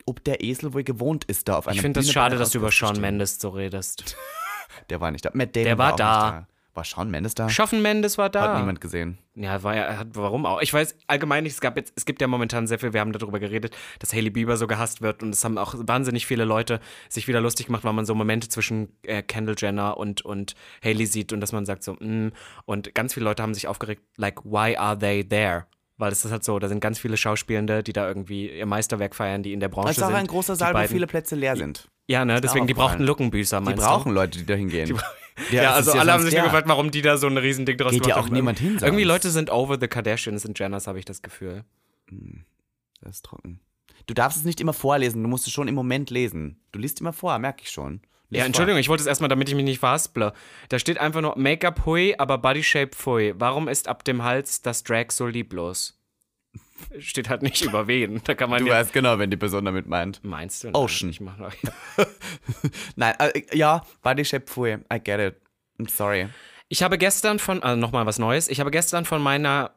[0.07, 2.37] ob der Esel wohl gewohnt ist da auf einer Ich finde das Bühne bei schade,
[2.37, 3.01] dass du über Sean.
[3.01, 4.17] Mendes so redest.
[4.91, 5.31] Der war nicht da.
[5.35, 6.25] Matt Damon Der war auch da.
[6.25, 6.52] Nicht da.
[6.75, 7.51] War Sean Mendes da?
[7.51, 8.55] Schaffen Mendes war da.
[8.55, 9.19] Hat niemand gesehen.
[9.35, 10.63] Ja, war ja, hat, warum auch?
[10.63, 13.13] Ich weiß allgemein nicht, es gab jetzt, es gibt ja momentan sehr viel, wir haben
[13.13, 16.81] darüber geredet, dass Hailey Bieber so gehasst wird und es haben auch wahnsinnig viele Leute
[17.11, 21.05] sich wieder lustig gemacht, weil man so Momente zwischen äh, Kendall Jenner und, und Hailey
[21.07, 22.33] sieht und dass man sagt so, mm,
[22.65, 25.67] und ganz viele Leute haben sich aufgeregt, like, why are they there?
[25.99, 29.15] Weil es ist halt so, da sind ganz viele Schauspielende, die da irgendwie ihr Meisterwerk
[29.15, 30.17] feiern, die in der Branche Das ist auch sind.
[30.17, 31.87] ein großer Die Saal, wo viele Plätze leer sind.
[32.09, 34.89] Ja, ne, deswegen, die brauchten Luckenbüßer, Die meinst brauchen Leute, die da hingehen.
[34.89, 34.97] du?
[35.51, 36.45] Ja, also alle haben sich nur ja.
[36.45, 38.35] gefragt, warum die da so ein Riesending draus Geht ja gemacht auch haben.
[38.35, 38.83] niemand hin sonst.
[38.83, 41.65] Irgendwie Leute sind over the Kardashians und Jenners, habe ich das Gefühl.
[43.01, 43.61] Das ist trocken.
[44.07, 46.61] Du darfst es nicht immer vorlesen, du musst es schon im Moment lesen.
[46.73, 48.01] Du liest immer vor, merke ich schon.
[48.31, 48.47] Lies Ja, vor.
[48.47, 50.33] Entschuldigung, ich wollte es erstmal, damit ich mich nicht verhasple.
[50.69, 53.35] Da steht einfach nur Make-up hui, aber Body Shape pfui.
[53.37, 56.02] Warum ist ab dem Hals das Drag so lieblos?
[56.99, 58.21] Steht halt nicht über wen.
[58.25, 58.75] Da kann man Du ja.
[58.75, 60.23] weißt genau, wenn die Person damit meint.
[60.25, 60.75] Meinst du?
[60.75, 61.11] Ocean.
[61.11, 61.53] Ich mach noch.
[62.97, 65.37] Nein, äh, ja, Body Shape Pfui, I get it.
[65.79, 66.29] I'm sorry.
[66.69, 69.73] Ich habe gestern von, also nochmal was Neues, ich habe gestern von meiner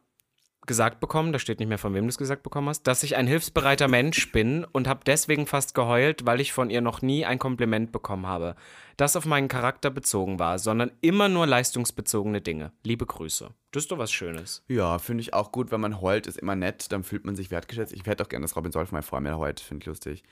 [0.65, 3.15] gesagt bekommen, da steht nicht mehr von wem du es gesagt bekommen hast, dass ich
[3.15, 7.25] ein hilfsbereiter Mensch bin und habe deswegen fast geheult, weil ich von ihr noch nie
[7.25, 8.55] ein Kompliment bekommen habe,
[8.97, 12.71] das auf meinen Charakter bezogen war, sondern immer nur leistungsbezogene Dinge.
[12.83, 13.49] Liebe Grüße.
[13.71, 14.63] Das ist doch was Schönes.
[14.67, 17.51] Ja, finde ich auch gut, wenn man heult, ist immer nett, dann fühlt man sich
[17.51, 17.93] wertgeschätzt.
[17.93, 20.23] Ich hätte auch gerne, dass Robin Solf mal vor mir heult, finde ich lustig.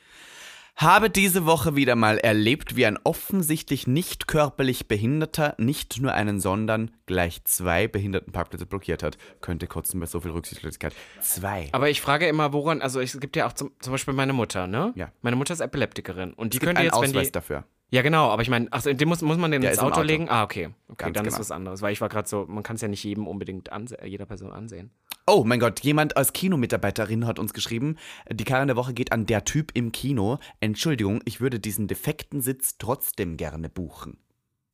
[0.75, 6.39] Habe diese Woche wieder mal erlebt, wie ein offensichtlich nicht körperlich Behinderter nicht nur einen,
[6.39, 9.17] sondern gleich zwei Behindertenparkplätze blockiert hat.
[9.39, 10.93] Könnte kotzen bei so viel Rücksichtslosigkeit.
[11.21, 11.69] Zwei.
[11.73, 14.65] Aber ich frage immer, woran, also es gibt ja auch zum, zum Beispiel meine Mutter,
[14.65, 14.93] ne?
[14.95, 15.11] Ja.
[15.21, 17.65] Meine Mutter ist Epileptikerin und die könnte einen jetzt, wenn Ausweis die, dafür.
[17.93, 19.97] Ja, genau, aber ich meine, ach, den muss, muss man den Der ins ist Auto,
[19.97, 20.01] Auto.
[20.01, 20.27] legen?
[20.27, 20.69] Ah, okay.
[20.87, 21.39] Okay, Ganz dann ist genau.
[21.41, 23.99] was anderes, weil ich war gerade so, man kann es ja nicht jedem unbedingt anse
[24.03, 24.89] jeder Person ansehen.
[25.27, 27.97] Oh mein Gott, jemand als Kinomitarbeiterin hat uns geschrieben,
[28.31, 30.39] die Karin der Woche geht an der Typ im Kino.
[30.59, 34.17] Entschuldigung, ich würde diesen defekten Sitz trotzdem gerne buchen.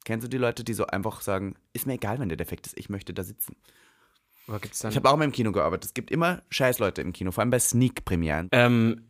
[0.06, 2.80] Kennst du die Leute, die so einfach sagen, ist mir egal, wenn der defekt ist,
[2.80, 3.58] ich möchte da sitzen.
[4.92, 5.86] Ich habe auch mal im Kino gearbeitet.
[5.86, 8.50] Es gibt immer Scheißleute im Kino, vor allem bei Sneak-Premieren.
[8.52, 9.04] ähm,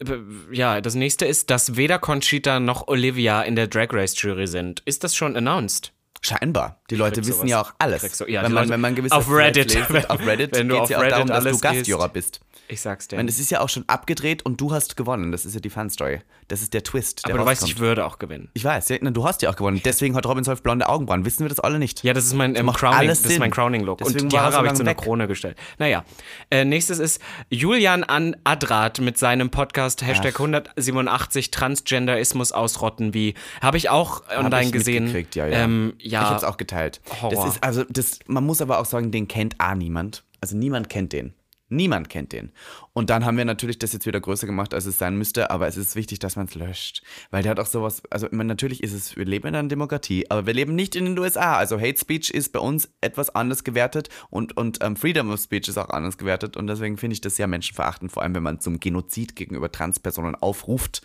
[0.52, 4.82] ja, das nächste ist, dass weder Conchita noch Olivia in der Drag Race Jury sind.
[4.86, 5.94] Ist das schon announced?
[6.22, 6.82] Scheinbar.
[6.90, 7.50] Die Leute krieg wissen sowas.
[7.50, 8.18] ja auch alles.
[8.18, 10.68] So- ja, wenn, man, Leute- wenn man gewisse auf Reddit, liest, wenn- auf Reddit wenn
[10.68, 11.50] du geht auf es ja auch Reddit darum, dass du
[12.08, 12.14] liest.
[12.14, 12.40] bist.
[12.72, 13.16] Ich sag's dir.
[13.16, 15.32] Ich meine, das ist ja auch schon abgedreht und du hast gewonnen.
[15.32, 16.22] Das ist ja die Fun-Story.
[16.50, 17.26] Das ist der Twist.
[17.26, 18.50] Der aber du weißt, ich würde auch gewinnen.
[18.54, 19.82] Ich weiß, ja, na, du hast ja auch gewonnen.
[19.84, 21.26] Deswegen hat Robin Solf blonde Augenbrauen.
[21.26, 22.04] Wissen wir das alle nicht?
[22.04, 23.40] Ja, das ist mein ähm, Crowning, das ist Sinn.
[23.40, 23.98] mein Crowning-Look.
[23.98, 24.94] Deswegen Und die Haare so habe ich zu einer.
[24.94, 25.58] Krone gestellt.
[25.80, 26.06] Naja,
[26.52, 33.16] äh, nächstes ist Julian An Adrat mit seinem Podcast Hashtag 187 Transgenderismus ausrotten.
[33.16, 35.28] Wie habe ich auch Hab online ich gesehen?
[35.34, 35.58] ja, ja.
[35.58, 36.22] Ähm, ja.
[36.22, 37.02] Ich hab's auch geteilt.
[37.22, 37.46] Horror.
[37.46, 40.24] Das ist also, das, man muss aber auch sagen, den kennt A niemand.
[40.42, 41.34] Also niemand kennt den.
[41.70, 42.52] Niemand kennt den.
[42.94, 45.68] Und dann haben wir natürlich das jetzt wieder größer gemacht, als es sein müsste, aber
[45.68, 47.04] es ist wichtig, dass man es löscht.
[47.30, 50.26] Weil der hat auch sowas, also meine, natürlich ist es, wir leben in einer Demokratie,
[50.30, 51.58] aber wir leben nicht in den USA.
[51.58, 55.68] Also Hate Speech ist bei uns etwas anders gewertet und, und ähm, Freedom of Speech
[55.68, 58.60] ist auch anders gewertet und deswegen finde ich das sehr menschenverachtend, vor allem wenn man
[58.60, 61.04] zum Genozid gegenüber Transpersonen aufruft.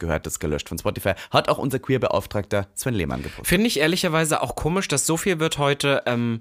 [0.00, 1.12] Gehört das gelöscht von Spotify.
[1.30, 3.46] Hat auch unser Queer-Beauftragter Sven Lehmann gepostet.
[3.46, 6.40] Finde ich ehrlicherweise auch komisch, dass so viel wird heute, ähm,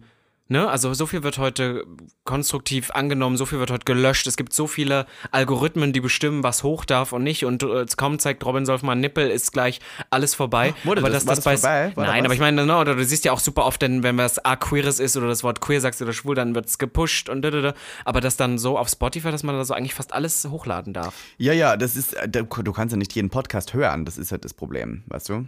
[0.50, 1.86] ne, also so viel wird heute
[2.26, 4.28] konstruktiv angenommen, so viel wird heute gelöscht.
[4.28, 7.46] Es gibt so viele Algorithmen, die bestimmen, was hoch darf und nicht.
[7.46, 9.80] Und äh, kaum zeigt Robin Solf mal Nippel, ist gleich
[10.10, 10.74] alles vorbei.
[10.84, 11.92] Wurde aber das- das das bei- vorbei?
[11.96, 14.18] War Nein, aber ich meine, ne, oder du siehst ja auch super oft, denn wenn
[14.18, 17.30] was A queeres ist oder das Wort queer sagst oder schwul, dann wird es gepusht
[17.30, 17.74] und da, da, da.
[18.06, 21.14] Aber das dann so auf Spotify, dass man da so eigentlich fast alles hochladen darf.
[21.38, 24.46] Ja, ja, das ist, äh, du kannst ja nicht jeden Podcast hören, das ist halt
[24.46, 25.46] das Problem, weißt du?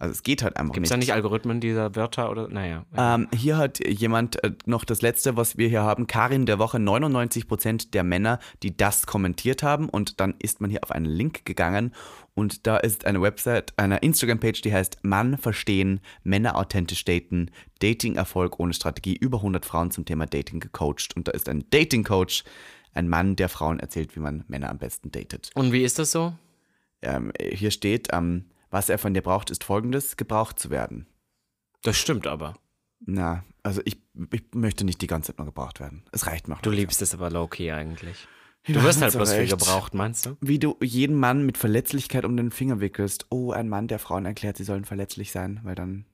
[0.00, 0.94] Also es geht halt einfach Gibt es nicht.
[0.94, 2.86] da nicht Algorithmen dieser Wörter oder, naja.
[2.96, 6.06] Ähm, hier hat jemand äh, noch das letzte, was wir hier haben.
[6.06, 9.90] Karin der Woche, 99% der Männer, die das kommentiert haben.
[9.90, 11.92] Und dann ist man hier auf einen Link gegangen.
[12.34, 18.58] Und da ist eine Website, eine Instagram-Page, die heißt Mann verstehen, Männer authentisch daten, Dating-Erfolg
[18.58, 19.16] ohne Strategie.
[19.16, 21.14] Über 100 Frauen zum Thema Dating gecoacht.
[21.14, 22.44] Und da ist ein Dating-Coach,
[22.94, 25.50] ein Mann, der Frauen erzählt, wie man Männer am besten datet.
[25.54, 26.32] Und wie ist das so?
[27.02, 31.06] Ähm, hier steht, ähm, was er von dir braucht, ist folgendes, gebraucht zu werden.
[31.82, 32.54] Das stimmt aber.
[33.00, 33.98] Na, also ich,
[34.32, 36.04] ich möchte nicht die ganze Zeit nur gebraucht werden.
[36.12, 36.58] Es reicht mir.
[36.62, 38.28] Du liebst es aber low-key eigentlich.
[38.66, 40.36] Ja, Du wirst halt bloß viel gebraucht, meinst du?
[40.40, 43.26] Wie du jeden Mann mit Verletzlichkeit um den Finger wickelst.
[43.30, 46.04] Oh, ein Mann, der Frauen erklärt, sie sollen verletzlich sein, weil dann.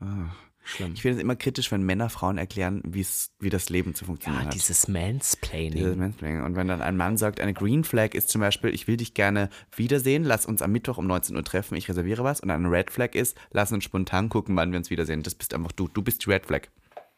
[0.00, 0.30] Ah.
[0.68, 0.92] Schlimm.
[0.94, 4.46] Ich finde es immer kritisch, wenn Männer Frauen erklären, wie das Leben zu funktionieren Ja,
[4.48, 4.54] hat.
[4.54, 5.72] dieses Mansplaining.
[5.78, 6.42] Dieses Mansplaining.
[6.44, 9.14] Und wenn dann ein Mann sagt, eine Green Flag ist zum Beispiel, ich will dich
[9.14, 12.40] gerne wiedersehen, lass uns am Mittwoch um 19 Uhr treffen, ich reserviere was.
[12.40, 15.22] Und eine Red Flag ist, lass uns spontan gucken, wann wir uns wiedersehen.
[15.22, 15.88] Das bist einfach du.
[15.88, 16.68] Du bist die Red Flag.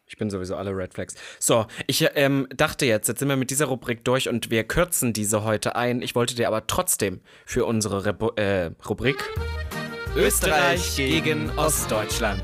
[0.07, 1.15] Ich bin sowieso alle Red Flags.
[1.37, 5.11] So, ich ähm, dachte jetzt, jetzt sind wir mit dieser Rubrik durch und wir kürzen
[5.11, 6.01] diese heute ein.
[6.01, 9.17] Ich wollte dir aber trotzdem für unsere Rebu äh, Rubrik
[10.15, 12.43] Österreich gegen Ostdeutschland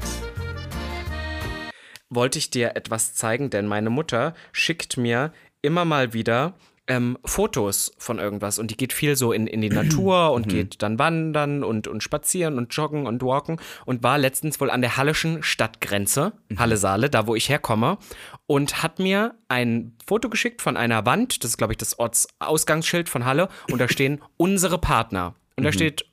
[2.10, 6.54] wollte ich dir etwas zeigen, denn meine Mutter schickt mir immer mal wieder
[6.88, 10.82] ähm, Fotos von irgendwas und die geht viel so in, in die Natur und geht
[10.82, 14.98] dann wandern und, und spazieren und joggen und walken und war letztens wohl an der
[14.98, 17.98] Hallischen Stadtgrenze, Halle Saale, da wo ich herkomme
[18.46, 23.10] und hat mir ein Foto geschickt von einer Wand, das ist glaube ich das Ortsausgangsschild
[23.10, 25.36] von Halle und da stehen unsere Partner.
[25.58, 26.06] Und da steht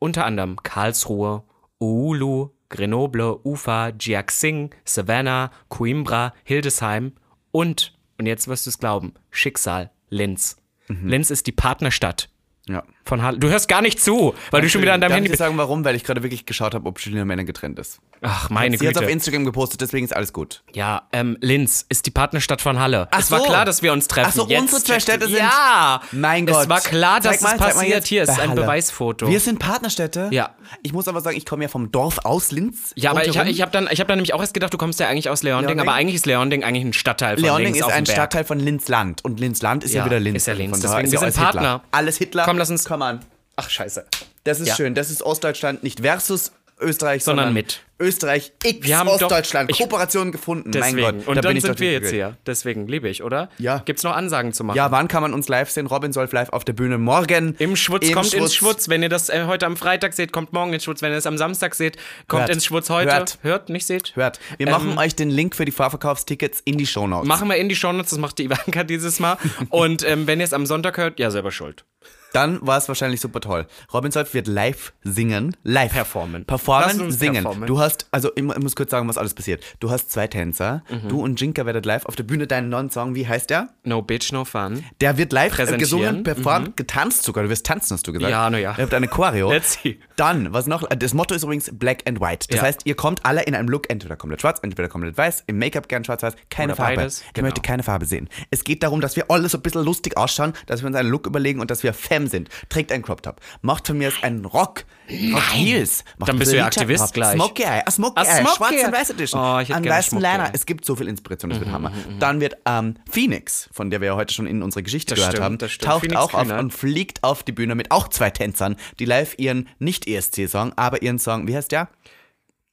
[0.00, 1.44] unter anderem Karlsruhe,
[1.78, 7.12] Oulu, Grenoble, Ufa, Jiaxing, Savannah, Coimbra, Hildesheim
[7.50, 10.56] und, und jetzt wirst du es glauben, Schicksal, Linz.
[10.88, 12.30] Linz ist die Partnerstadt
[12.66, 12.82] Ja.
[13.04, 13.38] von Halle.
[13.38, 15.32] Du hörst gar nicht zu, weil du schon wieder an deinem Darf Handy ich dir
[15.32, 15.38] bist.
[15.40, 15.84] sagen, warum?
[15.84, 18.00] Weil ich gerade wirklich geschaut habe, ob Julina Männer getrennt ist.
[18.22, 19.12] Ach, meine Sie hat es auf Güte.
[19.12, 20.62] Instagram gepostet, deswegen ist alles gut.
[20.72, 23.08] Ja, ähm, Linz ist die Partnerstadt von Halle.
[23.10, 23.44] Ach es war so.
[23.46, 24.28] klar, dass wir uns treffen.
[24.30, 26.00] Ach so, Jetzt unsere zwei Städte sind- Ja!
[26.12, 26.62] Mein Gott.
[26.64, 28.06] Es war klar, dass mal, es passiert.
[28.06, 28.60] Hier ist ein Halle.
[28.62, 29.28] Beweisfoto.
[29.28, 30.28] Wir sind Partnerstädte?
[30.32, 30.50] Ja.
[30.82, 32.92] Ich muss aber sagen, ich komme ja vom Dorf aus Linz.
[32.96, 34.98] ja, aber ich, ich habe dann, ich hab dann nämlich auch erst gedacht, du kommst
[35.00, 35.88] ja eigentlich aus Leonding, Leonding?
[35.88, 38.06] aber eigentlich ist Leonding eigentlich ein Stadtteil von Leonding links ist auf ein.
[38.06, 39.24] Stadtteil von Linz-Land.
[39.24, 40.38] Und Linz-Land ist ja, Ja, wieder Linz.
[40.38, 40.80] ist ja Linz.
[40.80, 41.42] Deswegen, ist wir sind Hitler.
[41.44, 41.82] Partner.
[41.92, 42.44] Alles Hitler.
[42.44, 43.20] Komm, lass uns- Komm an.
[43.56, 44.06] Ach, scheiße.
[44.44, 44.74] Das ist Ja.
[44.76, 44.94] schön.
[44.94, 47.80] Das ist Ostdeutschland nicht versus Österreich, Sondern sondern, mit.
[48.00, 49.70] Österreich x Wir haben doch- Ostdeutschland.
[49.70, 50.70] ich- Kooperation gefunden.
[50.70, 51.00] Deswegen.
[51.02, 51.26] Mein Gott.
[51.26, 52.36] Und da dann sind doch wir jetzt hier.
[52.46, 53.48] Deswegen liebe ich, oder?
[53.58, 53.78] Ja.
[53.84, 54.76] Gibt's noch Ansagen zu machen?
[54.76, 55.86] Ja, wann kann man uns live sehen?
[55.86, 57.56] Robin Solf live auf der Bühne morgen.
[57.58, 58.88] Im Schwutz, Im kommt ins Schwutz.
[58.88, 61.02] Wenn ihr das äh, heute am Freitag seht, kommt morgen ins Schwutz.
[61.02, 61.96] Wenn ihr es am Samstag seht,
[62.28, 62.50] kommt Hört.
[62.50, 63.12] ins Schwutz heute.
[63.12, 63.38] Hört.
[63.42, 64.14] Hört, nicht seht?
[64.14, 64.38] Hört.
[64.58, 67.26] Wir Ähm, machen euch den Link für die Vorverkaufstickets in die Shownotes.
[67.26, 69.36] Machen wir in die Shownotes, das macht die Ivanka dieses Mal.
[69.70, 71.84] Und ähm, wenn ihr es am Sonntag hört, ja, selber schuld.
[72.32, 73.66] Dann war es wahrscheinlich super toll.
[73.92, 75.56] Robin Solf wird live singen.
[75.62, 75.92] Live.
[75.92, 76.44] Performen.
[76.44, 77.42] Performen, singen.
[77.44, 77.66] performen.
[77.66, 79.64] Du hast, also ich, mu- ich muss kurz sagen, was alles passiert.
[79.80, 80.82] Du hast zwei Tänzer.
[80.90, 81.08] Mhm.
[81.08, 83.68] Du und Jinka werdet live auf der Bühne deinen neuen Song, wie heißt der?
[83.84, 84.84] No bitch, no fun.
[85.00, 87.44] Der wird live gesungen, performt, getanzt sogar.
[87.44, 88.30] Du wirst tanzen, hast du gesagt.
[88.30, 88.74] Ja, na ja.
[88.76, 89.50] Ihr habt eine Choreo.
[89.50, 89.98] Let's see.
[90.16, 90.86] Dann, was noch?
[90.88, 92.46] Das Motto ist übrigens Black and White.
[92.50, 92.62] Das Ja.
[92.62, 95.88] heißt, ihr kommt alle in einem Look, entweder komplett schwarz, entweder komplett weiß, im Make-up
[95.88, 96.96] gern schwarz-weiß, keine Oder Farbe.
[96.96, 97.46] beides, Ich genau.
[97.46, 98.28] möchte keine Farbe sehen.
[98.50, 101.08] Es geht darum, dass wir alle so ein bisschen lustig ausschauen, dass wir uns einen
[101.08, 102.48] Look überlegen und dass wir Femme sind.
[102.68, 103.40] Trägt einen Crop Top.
[103.62, 104.84] Macht von mir aus einen Rock.
[105.32, 106.04] Rock Heels.
[106.18, 107.12] Macht Dann bist du ja Aktivist drauf.
[107.12, 107.34] gleich.
[107.34, 107.82] Smoky Eye.
[107.86, 108.42] A Smoky A Eye.
[108.44, 109.40] Smoky Schwarz und Weiß Edition.
[109.40, 110.50] Oh, ich An weißen Liner.
[110.52, 111.92] Es gibt so viel Inspiration, das wird Hammer.
[112.18, 115.36] Dann wird ähm, Phoenix, von der wir ja heute schon in unserer Geschichte Das gehört
[115.58, 116.58] stimmt, haben, taucht Phoenix auch auf Kühner.
[116.58, 121.18] und fliegt auf die Bühne mit auch zwei Tänzern, die live ihren Nicht-ESC-Song, aber ihren
[121.18, 121.88] Song, wie heißt der?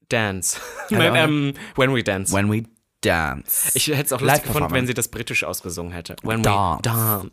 [0.10, 0.60] Dance.
[0.90, 1.48] Keine Ahnung.
[1.50, 2.34] ähm, when we dance.
[2.36, 2.64] When We
[3.06, 3.72] Dance.
[3.74, 4.76] ich hätte es auch Live lustig gefunden, performen.
[4.82, 6.16] wenn sie das britisch ausgesungen hätte.
[6.24, 6.78] When Dance.
[6.78, 6.82] we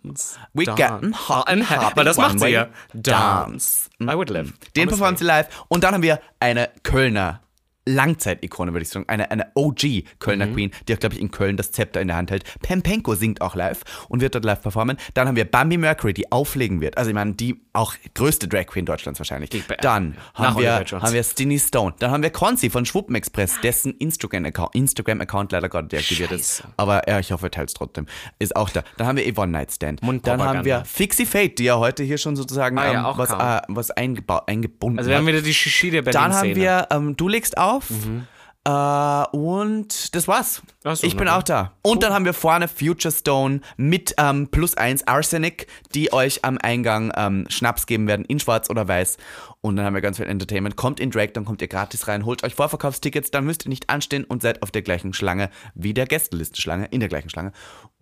[0.05, 0.39] dance.
[0.55, 2.69] We getting hot and happy Weil das macht sie we ja.
[2.95, 3.91] dance.
[4.01, 4.53] I would live.
[4.77, 5.49] Den performt sie live.
[5.69, 7.41] Und dann haben wir eine Kölner
[7.87, 9.05] Langzeit-Ikone, würde ich sagen.
[9.09, 10.55] Eine, eine OG Kölner Mhm.
[10.55, 12.45] Queen, die auch, glaube ich, in Köln das Zepter in der Hand hält.
[12.63, 14.97] Pempenko singt auch live und wird dort live performen.
[15.15, 16.97] Dann haben wir Bambi Mercury, die auflegen wird.
[16.99, 19.51] Also, ich meine, die auch größte Drag Queen Deutschlands wahrscheinlich.
[19.81, 21.95] Dann haben wir, haben wir Stinny Stone.
[21.99, 26.59] Dann haben wir Konzi von Schwuppen Express, dessen Instagram-Account Instagram -Account leider gerade deaktiviert ist.
[26.59, 26.69] Scheiße.
[26.77, 28.07] Aber ja, ich hoffe, er teilt es trotzdem.
[28.39, 28.83] Ist auch da.
[28.99, 30.01] Dann haben wir Yvonne Nightstand.
[30.23, 33.31] Dann haben wir Fixie Fate, die ja heute hier schon sozusagen Ah ja, ähm, was,
[33.31, 35.33] äh, was eingebunden Also wir haben hat.
[35.35, 37.72] wieder die Shishi der berlin Dann haben wir, ähm, du legst auf.
[37.91, 38.27] Mhm.
[38.65, 40.63] Äh, und das war's.
[40.85, 41.73] So, ich bin auch da.
[41.83, 46.59] Und dann haben wir vorne Future Stone mit ähm, plus eins Arsenic, die euch am
[46.59, 49.17] Eingang ähm, Schnaps geben werden, in schwarz oder weiß.
[49.61, 50.77] Und dann haben wir ganz viel Entertainment.
[50.77, 53.91] Kommt in Drag, dann kommt ihr gratis rein, holt euch Vorverkaufstickets, dann müsst ihr nicht
[53.91, 57.53] anstehen und seid auf der gleichen Schlange wie der Gästelistenschlange, in der gleichen Schlange.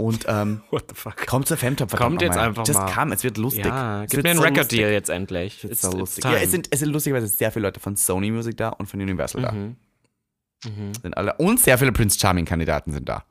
[0.00, 1.26] Und ähm, What the fuck?
[1.26, 1.90] kommt zur Femtop.
[1.96, 2.90] Kommt jetzt einfach Just mal.
[2.92, 3.64] come, es wird lustig.
[3.66, 5.62] Ja, Es gib wird mir einen so Record-Deal jetzt endlich.
[5.64, 6.24] It's, So lustig.
[6.24, 9.00] Ja, es sind, es sind lustigerweise sehr viele Leute von Sony Music da und von
[9.00, 9.52] Universal da.
[9.52, 9.76] Mhm.
[11.02, 13.24] Sind alle, und sehr viele Prince Charming-Kandidaten sind da.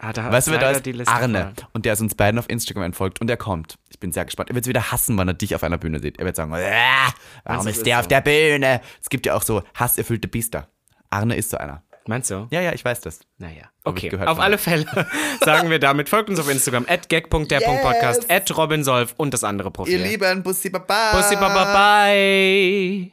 [0.00, 1.08] ah, da Weißt du, wer da ist?
[1.08, 1.52] Arne.
[1.56, 1.66] voll.
[1.74, 3.78] Und der ist uns beiden auf Instagram entfolgt und der kommt.
[3.90, 4.50] Ich bin sehr gespannt.
[4.50, 6.18] Er wird es wieder hassen, wann er dich auf einer Bühne sieht.
[6.18, 6.72] Er wird sagen, "Äh,
[7.44, 8.00] warum ist der so?
[8.00, 8.80] auf der Bühne?
[9.00, 10.68] Es gibt ja auch so hasserfüllte Biester.
[11.10, 11.82] Arne ist so einer.
[12.06, 12.46] Meinst du?
[12.50, 13.20] Ja, ja, ich weiß das.
[13.38, 13.70] Naja.
[13.84, 14.86] Okay, gehört auf von alle Fälle
[15.44, 20.02] sagen wir damit, folgt uns auf Instagram, at gag.der.podcast, at robinsolf und das andere Profil.
[20.02, 21.12] Lieben, Bussi Baba.
[21.16, 23.12] Bussi, baba, bye.